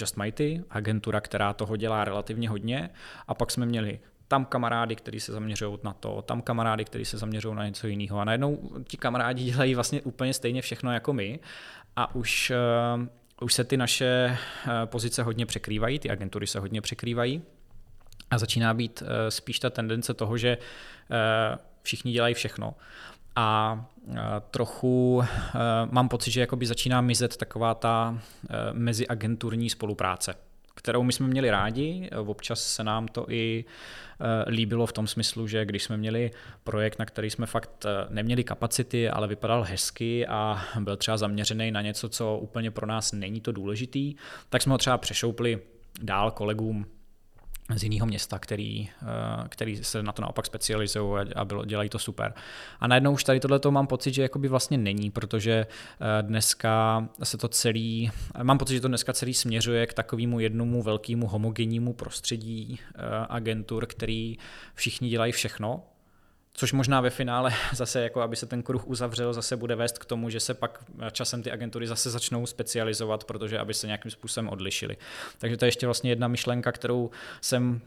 Just 0.00 0.16
Mighty, 0.16 0.64
agentura, 0.70 1.20
která 1.20 1.52
toho 1.52 1.76
dělá 1.76 2.04
relativně 2.04 2.48
hodně, 2.48 2.90
a 3.28 3.34
pak 3.34 3.50
jsme 3.50 3.66
měli 3.66 4.00
tam 4.28 4.44
kamarády, 4.44 4.96
kteří 4.96 5.20
se 5.20 5.32
zaměřují 5.32 5.78
na 5.82 5.92
to, 5.92 6.22
tam 6.22 6.42
kamarády, 6.42 6.84
kteří 6.84 7.04
se 7.04 7.18
zaměřují 7.18 7.56
na 7.56 7.66
něco 7.66 7.86
jiného. 7.86 8.18
A 8.18 8.24
najednou 8.24 8.70
ti 8.88 8.96
kamarádi 8.96 9.44
dělají 9.44 9.74
vlastně 9.74 10.02
úplně 10.02 10.34
stejně 10.34 10.62
všechno 10.62 10.92
jako 10.92 11.12
my 11.12 11.40
a 11.96 12.14
už, 12.14 12.52
už 13.40 13.54
se 13.54 13.64
ty 13.64 13.76
naše 13.76 14.36
pozice 14.84 15.22
hodně 15.22 15.46
překrývají, 15.46 15.98
ty 15.98 16.10
agentury 16.10 16.46
se 16.46 16.58
hodně 16.58 16.80
překrývají 16.80 17.42
a 18.30 18.38
začíná 18.38 18.74
být 18.74 19.02
eh, 19.06 19.30
spíš 19.30 19.58
ta 19.58 19.70
tendence 19.70 20.14
toho, 20.14 20.38
že 20.38 20.58
eh, 20.58 21.58
všichni 21.82 22.12
dělají 22.12 22.34
všechno. 22.34 22.74
A 23.36 23.86
eh, 24.10 24.14
trochu 24.50 25.24
mám 25.90 26.08
pocit, 26.08 26.30
že 26.30 26.40
jakoby 26.40 26.66
začíná 26.66 27.00
mizet 27.00 27.36
taková 27.36 27.74
ta 27.74 28.18
meziagenturní 28.72 29.70
spolupráce, 29.70 30.34
kterou 30.74 31.02
my 31.02 31.12
jsme 31.12 31.26
měli 31.26 31.50
rádi. 31.50 32.10
Občas 32.26 32.72
se 32.74 32.84
nám 32.84 33.08
to 33.08 33.26
i 33.28 33.64
líbilo 34.46 34.86
v 34.86 34.92
tom 34.92 35.06
smyslu, 35.06 35.46
že 35.46 35.64
když 35.64 35.84
jsme 35.84 35.96
měli 35.96 36.30
projekt, 36.64 36.98
na 36.98 37.04
který 37.04 37.30
jsme 37.30 37.46
fakt 37.46 37.86
neměli 38.08 38.44
kapacity, 38.44 39.10
ale 39.10 39.28
vypadal 39.28 39.62
hezky 39.62 40.26
a 40.26 40.64
byl 40.80 40.96
třeba 40.96 41.16
zaměřený 41.16 41.70
na 41.70 41.82
něco, 41.82 42.08
co 42.08 42.38
úplně 42.38 42.70
pro 42.70 42.86
nás 42.86 43.12
není 43.12 43.40
to 43.40 43.52
důležitý, 43.52 44.14
tak 44.48 44.62
jsme 44.62 44.72
ho 44.72 44.78
třeba 44.78 44.98
přešoupli 44.98 45.60
dál 46.02 46.30
kolegům 46.30 46.86
z 47.74 47.82
jiného 47.82 48.06
města, 48.06 48.38
který, 48.38 48.88
eh, 49.02 49.48
který 49.48 49.84
se 49.84 50.02
na 50.02 50.12
to 50.12 50.22
naopak 50.22 50.46
specializují 50.46 51.32
a 51.36 51.44
bylo, 51.44 51.64
dělají 51.64 51.88
to 51.88 51.98
super. 51.98 52.34
A 52.80 52.86
najednou 52.86 53.12
už 53.12 53.24
tady 53.24 53.40
tohle 53.40 53.60
mám 53.70 53.86
pocit, 53.86 54.14
že 54.14 54.22
jakoby 54.22 54.48
vlastně 54.48 54.78
není, 54.78 55.10
protože 55.10 55.52
eh, 55.52 56.22
dneska 56.22 57.08
se 57.22 57.38
to 57.38 57.48
celý, 57.48 58.10
mám 58.42 58.58
pocit, 58.58 58.74
že 58.74 58.80
to 58.80 58.88
dneska 58.88 59.12
celý 59.12 59.34
směřuje 59.34 59.86
k 59.86 59.94
takovému 59.94 60.40
jednomu 60.40 60.82
velkému 60.82 61.26
homogennímu 61.26 61.92
prostředí 61.92 62.80
eh, 62.80 63.00
agentur, 63.28 63.86
který 63.86 64.38
všichni 64.74 65.08
dělají 65.08 65.32
všechno 65.32 65.82
Což 66.56 66.72
možná 66.72 67.00
ve 67.00 67.10
finále 67.10 67.52
zase, 67.72 68.00
jako 68.00 68.20
aby 68.20 68.36
se 68.36 68.46
ten 68.46 68.62
kruh 68.62 68.86
uzavřel, 68.86 69.32
zase 69.32 69.56
bude 69.56 69.74
vést 69.74 69.98
k 69.98 70.04
tomu, 70.04 70.30
že 70.30 70.40
se 70.40 70.54
pak 70.54 70.84
časem 71.12 71.42
ty 71.42 71.50
agentury 71.50 71.86
zase 71.86 72.10
začnou 72.10 72.46
specializovat, 72.46 73.24
protože 73.24 73.58
aby 73.58 73.74
se 73.74 73.86
nějakým 73.86 74.10
způsobem 74.10 74.48
odlišily. 74.48 74.96
Takže 75.38 75.56
to 75.56 75.64
je 75.64 75.68
ještě 75.68 75.86
vlastně 75.86 76.10
jedna 76.10 76.28
myšlenka, 76.28 76.72
kterou 76.72 77.10
jsem 77.40 77.80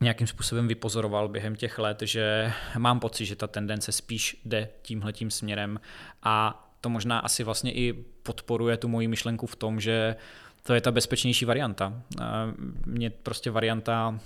nějakým 0.00 0.26
způsobem 0.26 0.68
vypozoroval 0.68 1.28
během 1.28 1.56
těch 1.56 1.78
let, 1.78 2.02
že 2.02 2.52
mám 2.78 3.00
pocit, 3.00 3.26
že 3.26 3.36
ta 3.36 3.46
tendence 3.46 3.92
spíš 3.92 4.40
jde 4.44 4.68
tímhletím 4.82 5.30
směrem 5.30 5.80
a 6.22 6.64
to 6.80 6.88
možná 6.88 7.18
asi 7.18 7.44
vlastně 7.44 7.72
i 7.72 7.92
podporuje 8.22 8.76
tu 8.76 8.88
moji 8.88 9.08
myšlenku 9.08 9.46
v 9.46 9.56
tom, 9.56 9.80
že 9.80 10.16
to 10.62 10.74
je 10.74 10.80
ta 10.80 10.90
bezpečnější 10.90 11.44
varianta. 11.44 12.02
Mě 12.86 13.10
prostě 13.10 13.50
varianta 13.50 14.20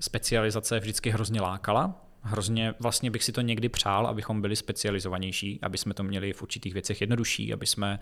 specializace 0.00 0.80
vždycky 0.80 1.10
hrozně 1.10 1.40
lákala, 1.40 2.07
hrozně, 2.22 2.74
vlastně 2.80 3.10
bych 3.10 3.24
si 3.24 3.32
to 3.32 3.40
někdy 3.40 3.68
přál, 3.68 4.06
abychom 4.06 4.40
byli 4.40 4.56
specializovanější, 4.56 5.58
aby 5.62 5.78
jsme 5.78 5.94
to 5.94 6.02
měli 6.02 6.32
v 6.32 6.42
určitých 6.42 6.72
věcech 6.72 7.00
jednodušší, 7.00 7.52
aby 7.52 7.66
jsme 7.66 7.98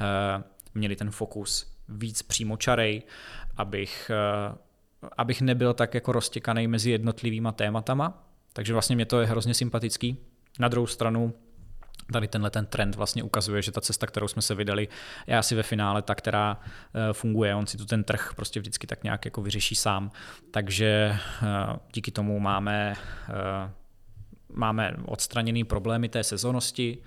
uh, 0.00 0.42
měli 0.74 0.96
ten 0.96 1.10
fokus 1.10 1.76
víc 1.88 2.22
přímočarej, 2.22 3.02
abych, 3.56 4.10
uh, 4.50 4.56
abych 5.16 5.40
nebyl 5.42 5.74
tak 5.74 5.94
jako 5.94 6.12
roztěkaný 6.12 6.66
mezi 6.68 6.90
jednotlivýma 6.90 7.52
tématama. 7.52 8.26
Takže 8.52 8.72
vlastně 8.72 8.96
mě 8.96 9.06
to 9.06 9.20
je 9.20 9.26
hrozně 9.26 9.54
sympatický. 9.54 10.16
Na 10.58 10.68
druhou 10.68 10.86
stranu 10.86 11.34
tady 12.12 12.28
tenhle 12.28 12.50
ten 12.50 12.66
trend 12.66 12.94
vlastně 12.94 13.22
ukazuje, 13.22 13.62
že 13.62 13.72
ta 13.72 13.80
cesta, 13.80 14.06
kterou 14.06 14.28
jsme 14.28 14.42
se 14.42 14.54
vydali, 14.54 14.88
je 15.26 15.38
asi 15.38 15.54
ve 15.54 15.62
finále 15.62 16.02
ta, 16.02 16.14
která 16.14 16.60
eh, 16.60 17.12
funguje. 17.12 17.54
On 17.54 17.66
si 17.66 17.76
tu 17.76 17.84
ten 17.84 18.04
trh 18.04 18.32
prostě 18.36 18.60
vždycky 18.60 18.86
tak 18.86 19.04
nějak 19.04 19.24
jako 19.24 19.42
vyřeší 19.42 19.74
sám. 19.74 20.10
Takže 20.50 21.16
eh, 21.16 21.46
díky 21.94 22.10
tomu 22.10 22.40
máme, 22.40 22.94
eh, 23.28 23.70
máme 24.52 24.96
odstraněný 25.04 25.64
problémy 25.64 26.08
té 26.08 26.24
sezónnosti, 26.24 26.98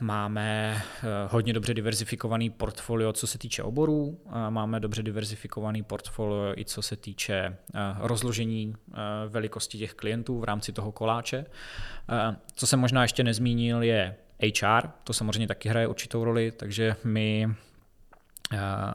Máme 0.00 0.82
hodně 1.28 1.52
dobře 1.52 1.74
diverzifikovaný 1.74 2.50
portfolio, 2.50 3.12
co 3.12 3.26
se 3.26 3.38
týče 3.38 3.62
oborů, 3.62 4.20
máme 4.48 4.80
dobře 4.80 5.02
diverzifikovaný 5.02 5.82
portfolio 5.82 6.54
i 6.56 6.64
co 6.64 6.82
se 6.82 6.96
týče 6.96 7.56
rozložení 7.98 8.74
velikosti 9.28 9.78
těch 9.78 9.94
klientů 9.94 10.40
v 10.40 10.44
rámci 10.44 10.72
toho 10.72 10.92
koláče. 10.92 11.46
Co 12.54 12.66
jsem 12.66 12.80
možná 12.80 13.02
ještě 13.02 13.24
nezmínil, 13.24 13.82
je 13.82 14.16
HR, 14.42 14.88
to 15.04 15.12
samozřejmě 15.12 15.48
taky 15.48 15.68
hraje 15.68 15.86
určitou 15.86 16.24
roli, 16.24 16.50
takže 16.50 16.96
my 17.04 17.48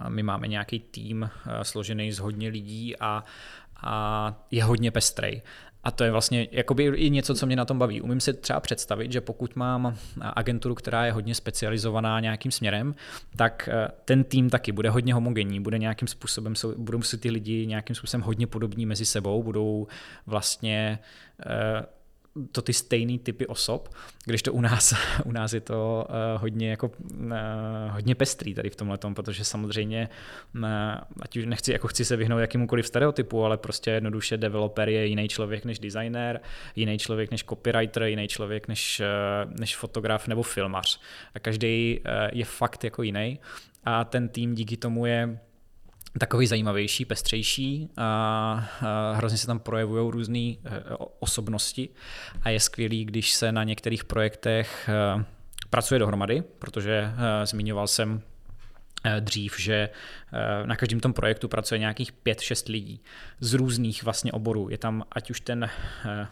my 0.08 0.24
máme 0.24 0.48
nějaký 0.48 0.80
tým 0.80 1.30
složený 1.62 2.12
z 2.12 2.20
hodně 2.20 2.50
lidí 2.50 3.00
a, 3.00 3.24
a 3.82 4.36
je 4.52 4.64
hodně 4.64 4.92
pestrej. 4.92 5.42
A 5.88 5.92
to 5.92 6.04
je 6.04 6.12
vlastně 6.12 6.48
jakoby 6.52 6.84
i 6.84 7.10
něco, 7.10 7.36
co 7.36 7.46
mě 7.46 7.56
na 7.56 7.66
tom 7.66 7.80
baví. 7.80 8.02
Umím 8.02 8.20
si 8.20 8.34
třeba 8.34 8.60
představit, 8.60 9.12
že 9.12 9.22
pokud 9.22 9.56
mám 9.56 9.98
agenturu, 10.20 10.76
která 10.76 11.06
je 11.06 11.12
hodně 11.12 11.36
specializovaná 11.36 12.20
nějakým 12.20 12.52
směrem, 12.52 12.96
tak 13.36 13.70
ten 14.06 14.24
tým 14.24 14.50
taky 14.50 14.72
bude 14.72 14.90
hodně 14.90 15.14
homogenní, 15.14 15.60
bude 15.60 15.78
nějakým 15.78 16.08
způsobem, 16.08 16.54
budou 16.78 17.02
si 17.02 17.18
ty 17.18 17.32
lidi 17.32 17.68
nějakým 17.68 17.96
způsobem 17.96 18.22
hodně 18.22 18.48
podobní 18.48 18.86
mezi 18.86 19.06
sebou, 19.06 19.44
budou 19.44 19.88
vlastně 20.26 21.00
to 22.52 22.62
ty 22.62 22.74
stejný 22.74 23.20
typy 23.20 23.48
osob, 23.48 23.90
když 24.26 24.42
to 24.42 24.54
u 24.54 24.62
nás, 24.62 24.94
u 25.26 25.32
nás 25.32 25.54
je 25.54 25.62
to 25.62 26.08
uh, 26.10 26.42
hodně, 26.42 26.70
jako, 26.70 26.92
uh, 27.16 27.34
hodně 27.90 28.16
pestrý 28.16 28.54
tady 28.54 28.70
v 28.70 28.76
tomhle 28.76 28.98
protože 29.14 29.44
samozřejmě, 29.44 30.10
uh, 30.56 30.66
ať 31.22 31.38
už 31.38 31.46
nechci, 31.46 31.72
jako 31.72 31.88
chci 31.88 32.06
se 32.06 32.16
vyhnout 32.16 32.40
jakýmukoliv 32.40 32.88
stereotypu, 32.88 33.46
ale 33.46 33.58
prostě 33.58 33.92
jednoduše 33.92 34.38
developer 34.38 34.90
je 34.90 35.06
jiný 35.06 35.28
člověk 35.28 35.66
než 35.66 35.80
designer, 35.80 36.42
jiný 36.76 36.98
člověk 36.98 37.32
než 37.32 37.44
copywriter, 37.44 38.04
jiný 38.04 38.28
člověk 38.28 38.68
než, 38.68 39.02
uh, 39.46 39.54
než 39.60 39.76
fotograf 39.76 40.28
nebo 40.28 40.44
filmař. 40.44 41.00
A 41.36 41.40
každý 41.40 42.00
uh, 42.00 42.12
je 42.32 42.46
fakt 42.46 42.84
jako 42.84 43.04
jiný 43.04 43.40
a 43.84 44.04
ten 44.04 44.30
tým 44.30 44.56
díky 44.56 44.78
tomu 44.78 45.06
je 45.06 45.40
takový 46.18 46.48
zajímavější, 46.48 47.06
pestřejší 47.06 47.90
a, 47.98 48.04
a 48.82 49.14
hrozně 49.14 49.38
se 49.38 49.48
tam 49.48 49.60
projevují 49.60 50.12
různé 50.12 50.40
e, 50.40 50.58
osobnosti 51.20 51.90
a 52.42 52.50
je 52.50 52.60
skvělý, 52.60 53.06
když 53.06 53.34
se 53.34 53.52
na 53.52 53.64
některých 53.64 54.04
projektech 54.04 54.90
e, 54.90 55.24
pracuje 55.70 56.00
dohromady, 56.00 56.44
protože 56.60 56.94
e, 56.94 57.46
zmiňoval 57.46 57.88
jsem 57.88 58.22
dřív, 59.20 59.60
že 59.60 59.90
na 60.66 60.76
každém 60.76 61.00
tom 61.00 61.14
projektu 61.14 61.48
pracuje 61.48 61.80
nějakých 61.80 62.14
5-6 62.26 62.72
lidí 62.72 63.02
z 63.40 63.54
různých 63.54 64.04
vlastně 64.04 64.32
oborů. 64.32 64.70
Je 64.70 64.78
tam 64.78 65.04
ať 65.12 65.32
už 65.32 65.42
ten 65.42 65.70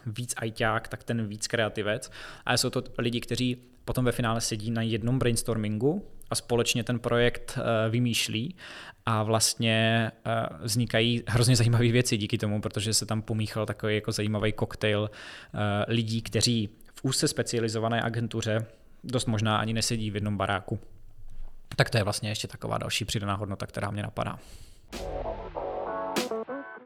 víc 0.06 0.34
ajťák, 0.38 0.88
tak 0.88 1.04
ten 1.04 1.28
víc 1.28 1.48
kreativec, 1.48 2.12
ale 2.46 2.58
jsou 2.58 2.70
to 2.70 2.84
lidi, 2.98 3.22
kteří 3.22 3.58
potom 3.86 4.06
ve 4.06 4.12
finále 4.12 4.42
sedí 4.42 4.72
na 4.72 4.82
jednom 4.82 5.20
brainstormingu 5.20 6.06
a 6.30 6.36
společně 6.36 6.84
ten 6.84 7.00
projekt 7.00 7.58
eh, 7.58 7.90
vymýšlí 7.90 8.56
a 9.06 9.24
vlastně 9.24 10.12
eh, 10.26 10.48
vznikají 10.60 11.24
hrozně 11.28 11.56
zajímavé 11.56 11.92
věci 11.92 12.18
díky 12.18 12.38
tomu, 12.38 12.62
protože 12.62 12.94
se 12.94 13.06
tam 13.06 13.22
pomíchal 13.22 13.66
takový 13.66 13.96
jako 13.96 14.12
zajímavý 14.12 14.52
koktejl 14.52 15.10
eh, 15.10 15.58
lidí, 15.88 16.22
kteří 16.22 16.70
v 16.96 17.06
úzce 17.06 17.28
specializované 17.28 18.02
agentuře 18.02 18.66
dost 19.04 19.26
možná 19.26 19.58
ani 19.58 19.74
nesedí 19.74 20.12
v 20.12 20.16
jednom 20.16 20.38
baráku. 20.38 20.80
Tak 21.76 21.90
to 21.90 21.98
je 21.98 22.04
vlastně 22.04 22.30
ještě 22.30 22.48
taková 22.48 22.78
další 22.78 23.06
přidaná 23.06 23.36
hodnota, 23.36 23.66
která 23.66 23.92
mě 23.92 24.04
napadá. 24.04 24.40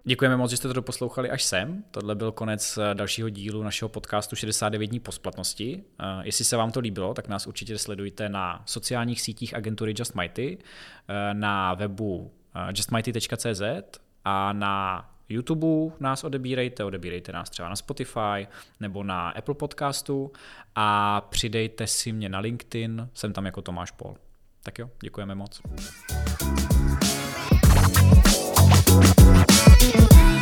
Děkujeme 0.09 0.37
moc, 0.37 0.51
že 0.51 0.57
jste 0.57 0.67
to 0.67 0.73
doposlouchali 0.73 1.29
až 1.29 1.43
sem. 1.43 1.83
Tohle 1.91 2.15
byl 2.15 2.31
konec 2.31 2.77
eh, 2.77 2.95
dalšího 2.95 3.29
dílu 3.29 3.63
našeho 3.63 3.89
podcastu 3.89 4.35
69 4.35 4.87
dní 4.87 4.99
po 4.99 5.11
splatnosti. 5.11 5.83
Eh, 5.99 6.03
jestli 6.23 6.45
se 6.45 6.57
vám 6.57 6.71
to 6.71 6.79
líbilo, 6.79 7.13
tak 7.13 7.27
nás 7.27 7.47
určitě 7.47 7.77
sledujte 7.77 8.29
na 8.29 8.63
sociálních 8.65 9.21
sítích 9.21 9.55
agentury 9.55 9.93
Just 9.97 10.15
Mighty, 10.15 10.57
eh, 11.07 11.33
na 11.33 11.73
webu 11.73 12.31
justmighty.cz 12.69 13.61
a 14.25 14.53
na 14.53 15.05
YouTube 15.29 15.95
nás 15.99 16.23
odebírejte, 16.23 16.83
odebírejte 16.83 17.31
nás 17.31 17.49
třeba 17.49 17.69
na 17.69 17.75
Spotify 17.75 18.47
nebo 18.79 19.03
na 19.03 19.29
Apple 19.29 19.55
podcastu 19.55 20.31
a 20.75 21.21
přidejte 21.21 21.87
si 21.87 22.11
mě 22.11 22.29
na 22.29 22.39
LinkedIn, 22.39 23.09
jsem 23.13 23.33
tam 23.33 23.45
jako 23.45 23.61
Tomáš 23.61 23.91
Pol. 23.91 24.15
Tak 24.63 24.79
jo, 24.79 24.89
děkujeme 25.01 25.35
moc. 25.35 25.61
Yeah. 29.59 30.38